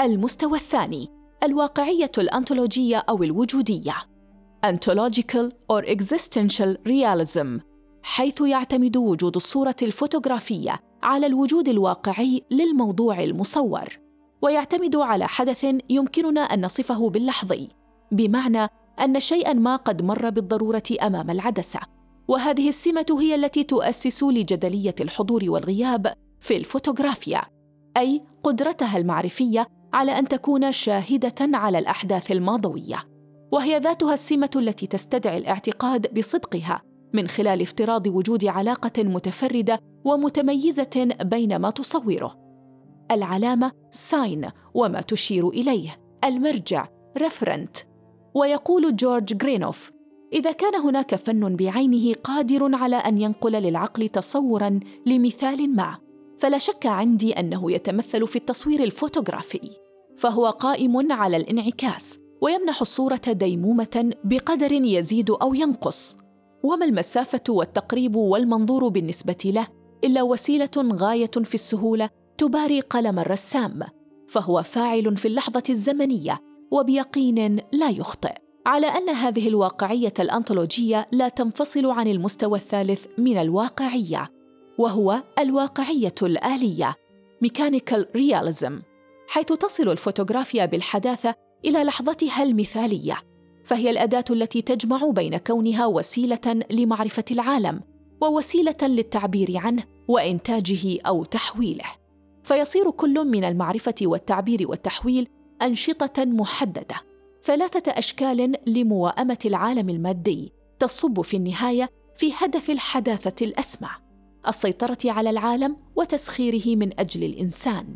المستوى 0.00 0.58
الثاني 0.58 1.08
الواقعية 1.42 2.12
الأنطولوجية 2.18 2.96
أو 2.96 3.22
الوجودية. 3.22 3.94
Ontological 4.66 5.50
or 5.72 5.82
Existential 5.84 6.76
Realism. 6.86 7.71
حيث 8.02 8.40
يعتمد 8.40 8.96
وجود 8.96 9.36
الصورة 9.36 9.76
الفوتوغرافية 9.82 10.80
على 11.02 11.26
الوجود 11.26 11.68
الواقعي 11.68 12.42
للموضوع 12.50 13.22
المصور. 13.22 13.98
ويعتمد 14.42 14.96
على 14.96 15.28
حدث 15.28 15.66
يمكننا 15.90 16.40
أن 16.40 16.64
نصفه 16.64 17.10
باللحظي 17.10 17.68
بمعنى 18.12 18.68
أن 19.00 19.20
شيئاً 19.20 19.52
ما 19.52 19.76
قد 19.76 20.02
مر 20.02 20.30
بالضرورة 20.30 20.82
أمام 21.02 21.30
العدسة. 21.30 21.80
وهذه 22.28 22.68
السمة 22.68 23.16
هي 23.20 23.34
التي 23.34 23.64
تؤسس 23.64 24.22
لجدلية 24.22 24.94
الحضور 25.00 25.44
والغياب 25.46 26.12
في 26.40 26.56
الفوتوغرافيا 26.56 27.42
أي 27.96 28.24
قدرتها 28.44 28.98
المعرفية 28.98 29.66
على 29.92 30.18
أن 30.18 30.28
تكون 30.28 30.72
شاهدة 30.72 31.34
على 31.40 31.78
الأحداث 31.78 32.32
الماضوية. 32.32 32.98
وهي 33.52 33.78
ذاتها 33.78 34.14
السمة 34.14 34.50
التي 34.56 34.86
تستدعي 34.86 35.38
الاعتقاد 35.38 36.18
بصدقها 36.18 36.82
من 37.12 37.28
خلال 37.28 37.62
افتراض 37.62 38.06
وجود 38.06 38.44
علاقة 38.44 39.02
متفردة 39.02 39.80
ومتميزة 40.04 41.08
بين 41.22 41.56
ما 41.56 41.70
تصوره. 41.70 42.38
العلامة 43.10 43.72
sign 43.90 44.50
وما 44.74 45.00
تشير 45.00 45.48
إليه. 45.48 46.02
المرجع 46.24 46.88
referent 47.18 47.76
ويقول 48.34 48.96
جورج 48.96 49.24
جرينوف 49.24 49.90
إذا 50.32 50.52
كان 50.52 50.74
هناك 50.74 51.14
فن 51.14 51.56
بعينه 51.56 52.14
قادر 52.14 52.74
على 52.74 52.96
أن 52.96 53.18
ينقل 53.18 53.52
للعقل 53.52 54.08
تصورا 54.08 54.80
لمثال 55.06 55.76
ما 55.76 55.98
فلا 56.38 56.58
شك 56.58 56.86
عندي 56.86 57.32
أنه 57.32 57.72
يتمثل 57.72 58.26
في 58.26 58.36
التصوير 58.36 58.82
الفوتوغرافي. 58.82 59.70
فهو 60.16 60.46
قائم 60.46 61.12
على 61.12 61.36
الانعكاس 61.36 62.18
ويمنح 62.42 62.80
الصورة 62.80 63.20
ديمومة 63.28 64.14
بقدر 64.24 64.72
يزيد 64.72 65.30
أو 65.30 65.54
ينقص. 65.54 66.16
وما 66.62 66.84
المسافة 66.84 67.42
والتقريب 67.48 68.16
والمنظور 68.16 68.88
بالنسبة 68.88 69.36
له 69.44 69.66
إلا 70.04 70.22
وسيلة 70.22 70.70
غاية 70.76 71.26
في 71.26 71.54
السهولة 71.54 72.10
تباري 72.38 72.80
قلم 72.80 73.18
الرسام 73.18 73.80
فهو 74.28 74.62
فاعل 74.62 75.16
في 75.16 75.28
اللحظة 75.28 75.62
الزمنية 75.70 76.40
وبيقين 76.70 77.56
لا 77.72 77.90
يخطئ. 77.90 78.34
على 78.66 78.86
أن 78.86 79.08
هذه 79.08 79.48
الواقعية 79.48 80.12
الأنطولوجية 80.20 81.08
لا 81.12 81.28
تنفصل 81.28 81.86
عن 81.86 82.08
المستوى 82.08 82.58
الثالث 82.58 83.06
من 83.18 83.36
الواقعية 83.36 84.30
وهو 84.78 85.22
الواقعية 85.38 86.14
الآلية 86.22 86.94
mechanical 87.42 88.08
realism 88.16 88.82
حيث 89.28 89.46
تصل 89.46 89.88
الفوتوغرافيا 89.88 90.64
بالحداثة 90.66 91.34
إلى 91.64 91.84
لحظتها 91.84 92.42
المثالية. 92.42 93.31
فهي 93.64 93.90
الأداة 93.90 94.24
التي 94.30 94.62
تجمع 94.62 95.10
بين 95.10 95.36
كونها 95.36 95.86
وسيلة 95.86 96.64
لمعرفة 96.70 97.24
العالم 97.30 97.80
ووسيلة 98.20 98.76
للتعبير 98.82 99.56
عنه 99.56 99.84
وإنتاجه 100.08 101.00
أو 101.06 101.24
تحويله. 101.24 101.84
فيصير 102.44 102.90
كل 102.90 103.24
من 103.24 103.44
المعرفة 103.44 103.94
والتعبير 104.02 104.70
والتحويل 104.70 105.28
أنشطة 105.62 106.24
محددة 106.24 106.96
ثلاثة 107.42 107.92
أشكال 107.92 108.56
لمواءمه 108.66 109.38
العالم 109.44 109.88
المادي 109.88 110.52
تصب 110.78 111.20
في 111.20 111.36
النهاية 111.36 111.90
في 112.16 112.32
هدف 112.36 112.70
الحداثة 112.70 113.46
الأسمى 113.46 113.88
السيطرة 114.48 114.98
على 115.04 115.30
العالم 115.30 115.76
وتسخيره 115.96 116.76
من 116.76 117.00
أجل 117.00 117.24
الإنسان. 117.24 117.94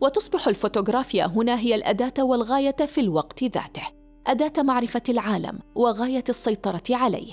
وتصبح 0.00 0.48
الفوتوغرافيا 0.48 1.26
هنا 1.26 1.58
هي 1.58 1.74
الأداة 1.74 2.24
والغاية 2.24 2.76
في 2.86 3.00
الوقت 3.00 3.44
ذاته. 3.44 3.95
أداة 4.26 4.62
معرفة 4.62 5.02
العالم 5.08 5.58
وغاية 5.74 6.24
السيطرة 6.28 6.82
عليه. 6.90 7.32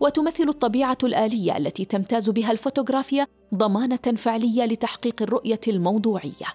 وتمثل 0.00 0.48
الطبيعة 0.48 0.98
الآلية 1.04 1.56
التي 1.56 1.84
تمتاز 1.84 2.30
بها 2.30 2.50
الفوتوغرافيا 2.50 3.26
ضمانة 3.54 4.16
فعلية 4.16 4.64
لتحقيق 4.64 5.22
الرؤية 5.22 5.60
الموضوعية. 5.68 6.46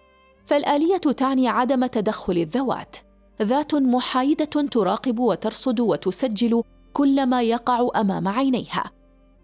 فالآلية 0.45 0.97
تعني 0.97 1.47
عدم 1.47 1.86
تدخل 1.86 2.38
الذوات. 2.38 2.95
ذات 3.41 3.75
محايدة 3.75 4.45
تراقب 4.45 5.19
وترصد 5.19 5.80
وتسجل 5.80 6.63
كل 6.93 7.25
ما 7.25 7.41
يقع 7.41 7.88
أمام 7.95 8.27
عينيها. 8.27 8.91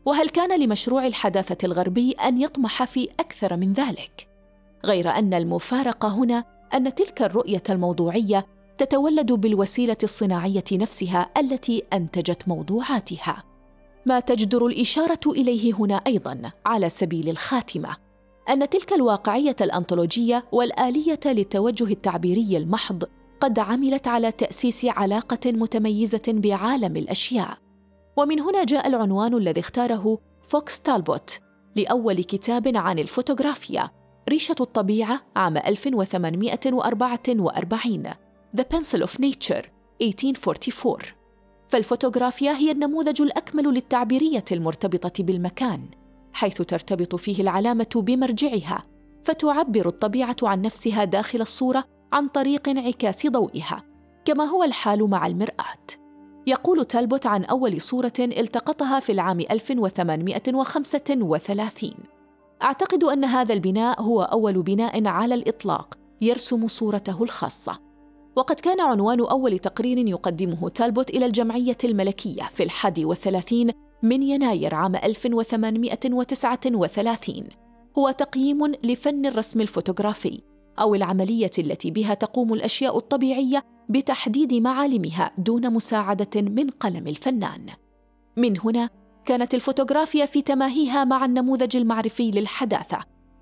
وهل 0.06 0.30
كان 0.30 0.60
لمشروع 0.60 1.08
الحداثة 1.08 1.58
الغربي 1.64 2.12
أن 2.12 2.42
يطمح 2.42 2.84
في 2.84 3.10
أكثر 3.20 3.58
من 3.58 3.74
ذلك؟ 3.74 4.28
غير 4.86 5.10
أن 5.10 5.34
المفارقة 5.34 6.08
هنا 6.08 6.44
أن 6.74 6.94
تلك 6.94 7.22
الرؤية 7.22 7.64
الموضوعية 7.70 8.46
تتولد 8.78 9.32
بالوسيلة 9.32 9.98
الصناعية 10.04 10.64
نفسها 10.72 11.30
التي 11.38 11.84
أنتجت 11.94 12.48
موضوعاتها. 12.48 13.44
ما 14.06 14.20
تجدر 14.20 14.66
الإشارة 14.66 15.20
إليه 15.28 15.74
هنا 15.74 15.96
أيضا 15.96 16.52
على 16.66 16.90
سبيل 16.90 17.30
الخاتمة. 17.30 17.96
أن 18.50 18.70
تلك 18.70 18.94
الواقعية 18.94 19.56
الأنطولوجية 19.62 20.46
والآلية 20.52 21.20
للتوجه 21.26 21.84
التعبيري 21.84 22.58
المحض 22.58 23.04
قد 23.40 23.60
عملت 23.60 24.08
على 24.08 24.32
تأسيس 24.32 24.86
علاقة 24.86 25.52
متميزة 25.52 26.22
بعالم 26.28 26.98
الأشياء. 26.98 27.58
ومن 28.18 28.40
هنا 28.40 28.64
جاء 28.64 28.88
العنوان 28.88 29.34
الذي 29.34 29.60
اختاره 29.60 30.20
فوكس 30.42 30.80
تالبوت 30.80 31.40
لأول 31.76 32.16
كتاب 32.16 32.72
عن 32.76 33.00
الفوتوغرافيا 33.00 33.90
ريشة 34.30 34.56
الطبيعة 34.62 35.22
عام 35.36 35.58
1844 35.58 38.25
The 38.54 38.64
Pencil 38.64 39.02
of 39.02 39.20
Nature 39.20 39.66
1844 40.02 41.00
فالفوتوغرافيا 41.70 42.52
هي 42.52 42.72
النموذج 42.72 43.22
الأكمل 43.22 43.64
للتعبيرية 43.64 44.44
المرتبطة 44.52 45.24
بالمكان 45.24 45.82
حيث 46.34 46.62
ترتبط 46.62 47.16
فيه 47.16 47.42
العلامة 47.42 47.88
بمرجعها 47.96 48.84
فتعبر 49.24 49.88
الطبيعة 49.88 50.36
عن 50.44 50.62
نفسها 50.62 51.04
داخل 51.04 51.42
الصورة 51.42 51.84
عن 52.14 52.28
طريق 52.28 52.70
انعكاس 52.70 53.28
ضوئها 53.28 53.84
كما 54.26 54.44
هو 54.44 54.64
الحال 54.64 55.10
مع 55.10 55.28
المرآة. 55.28 55.86
يقول 56.48 56.86
تالبوت 56.86 57.26
عن 57.26 57.44
أول 57.44 57.82
صورة 57.82 58.14
التقطها 58.20 59.00
في 59.00 59.12
العام 59.12 59.40
1835 59.40 61.94
أعتقد 62.64 63.04
أن 63.04 63.26
هذا 63.26 63.54
البناء 63.54 64.02
هو 64.02 64.22
أول 64.22 64.64
بناء 64.64 65.08
على 65.08 65.36
الإطلاق 65.36 65.98
يرسم 66.22 66.68
صورته 66.68 67.24
الخاصة. 67.24 67.85
وقد 68.36 68.60
كان 68.60 68.82
عنوان 68.82 69.20
أول 69.20 69.60
تقرير 69.60 69.98
يقدمه 69.98 70.70
تالبوت 70.70 71.10
إلى 71.10 71.26
الجمعية 71.26 71.78
الملكية 71.84 72.44
في 72.44 72.64
الحادي 72.64 73.06
والثلاثين 73.06 73.72
من 74.04 74.24
يناير 74.24 74.76
عام 74.76 74.96
1839 74.96 77.44
هو 77.98 78.12
تقييم 78.12 78.72
لفن 78.84 79.26
الرسم 79.26 79.62
الفوتوغرافي 79.62 80.42
أو 80.80 80.96
العملية 80.96 81.52
التي 81.60 81.92
بها 81.92 82.14
تقوم 82.14 82.54
الأشياء 82.54 82.98
الطبيعية 82.98 83.64
بتحديد 83.90 84.54
معالمها 84.54 85.32
دون 85.38 85.74
مساعدة 85.74 86.42
من 86.42 86.70
قلم 86.70 87.08
الفنان. 87.08 87.66
من 88.38 88.60
هنا 88.60 88.90
كانت 89.26 89.54
الفوتوغرافيا 89.54 90.26
في 90.26 90.42
تماهيها 90.42 91.04
مع 91.04 91.26
النموذج 91.26 91.78
المعرفي 91.78 92.32
للحداثة 92.32 93.00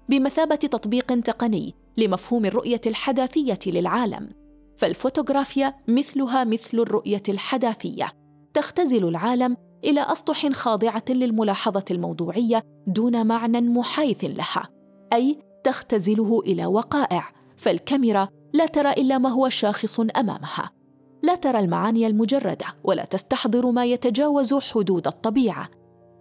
بمثابة 0.09 0.55
تطبيق 0.55 1.19
تقني 1.19 1.73
لمفهوم 1.97 2.45
الرؤية 2.45 2.81
الحداثية 2.87 3.59
للعالم 3.67 4.42
فالفوتوغرافيا 4.77 5.73
مثلها 5.87 6.43
مثل 6.43 6.79
الرؤية 6.79 7.23
الحداثية. 7.29 8.11
تختزل 8.53 9.07
العالم 9.07 9.57
إلى 9.83 10.01
أسطح 10.01 10.47
خاضعة 10.47 11.03
للملاحظة 11.09 11.85
الموضوعية 11.91 12.63
دون 12.87 13.27
معنى 13.27 13.61
محايث 13.61 14.23
لها. 14.23 14.69
أي 15.13 15.39
تختزله 15.63 16.39
إلى 16.39 16.65
وقائع 16.65 17.31
فالكاميرا 17.57 18.27
لا 18.53 18.65
ترى 18.65 18.91
إلا 18.91 19.17
ما 19.17 19.29
هو 19.29 19.49
شاخص 19.49 19.99
أمامها. 19.99 20.71
لا 21.23 21.35
ترى 21.35 21.59
المعاني 21.59 22.07
المجردة 22.07 22.65
ولا 22.83 23.05
تستحضر 23.05 23.71
ما 23.71 23.85
يتجاوز 23.85 24.53
حدود 24.53 25.07
الطبيعة. 25.07 25.69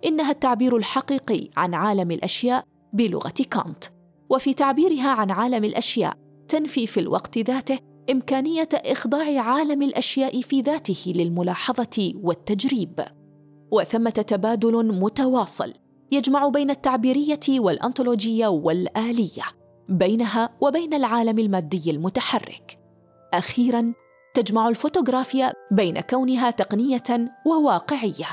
إنها 0.05 0.31
التعبير 0.31 0.77
الحقيقي 0.77 1.49
عن 1.57 1.75
عالم 1.75 2.11
الأشياء 2.11 2.65
بلغة 2.93 3.35
كانت. 3.51 3.85
وفي 4.31 4.55
تعبيرها 4.55 5.09
عن 5.09 5.31
عالم 5.31 5.65
الأشياء 5.65 6.17
تنفي 6.49 6.87
في 6.87 7.01
الوقت 7.01 7.39
ذاته 7.39 7.79
إمكانية 8.11 8.69
إخضاع 8.75 9.41
عالم 9.41 9.83
الأشياء 9.83 10.41
في 10.41 10.61
ذاته 10.61 11.13
للملاحظة 11.17 12.13
والتجريب. 12.23 13.01
وثمة 13.71 14.11
تبادل 14.11 14.87
متواصل 15.01 15.73
يجمع 16.13 16.49
بين 16.49 16.71
التعبيرية 16.71 17.41
والانطولوجيه 17.51 18.47
والآلية 18.47 19.45
بينها 19.89 20.51
وبين 20.61 20.95
العالم 20.95 21.39
المادي 21.39 21.91
المتحرك. 21.91 22.79
أخيرا 23.35 23.93
تجمع 24.35 24.69
الفوتوغرافيا 24.69 25.53
بين 25.71 26.01
كونها 26.01 26.51
تقنية 26.51 27.33
وواقعية 27.47 28.29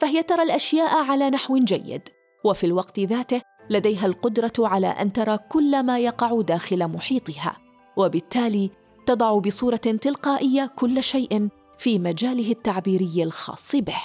فهي 0.00 0.22
ترى 0.22 0.42
الأشياء 0.42 1.04
على 1.04 1.30
نحو 1.30 1.58
جيد 1.58 2.08
وفي 2.44 2.66
الوقت 2.66 3.00
ذاته 3.00 3.42
لديها 3.70 4.06
القدرة 4.06 4.52
على 4.58 4.86
أن 4.86 5.12
ترى 5.12 5.38
كل 5.38 5.82
ما 5.82 5.98
يقع 5.98 6.40
داخل 6.40 6.88
محيطها 6.88 7.56
وبالتالي 7.96 8.70
تضع 9.06 9.38
بصورة 9.38 9.76
تلقائية 9.76 10.66
كل 10.76 11.02
شيء 11.02 11.48
في 11.78 11.98
مجاله 11.98 12.50
التعبيري 12.50 13.22
الخاص 13.22 13.76
به. 13.76 14.02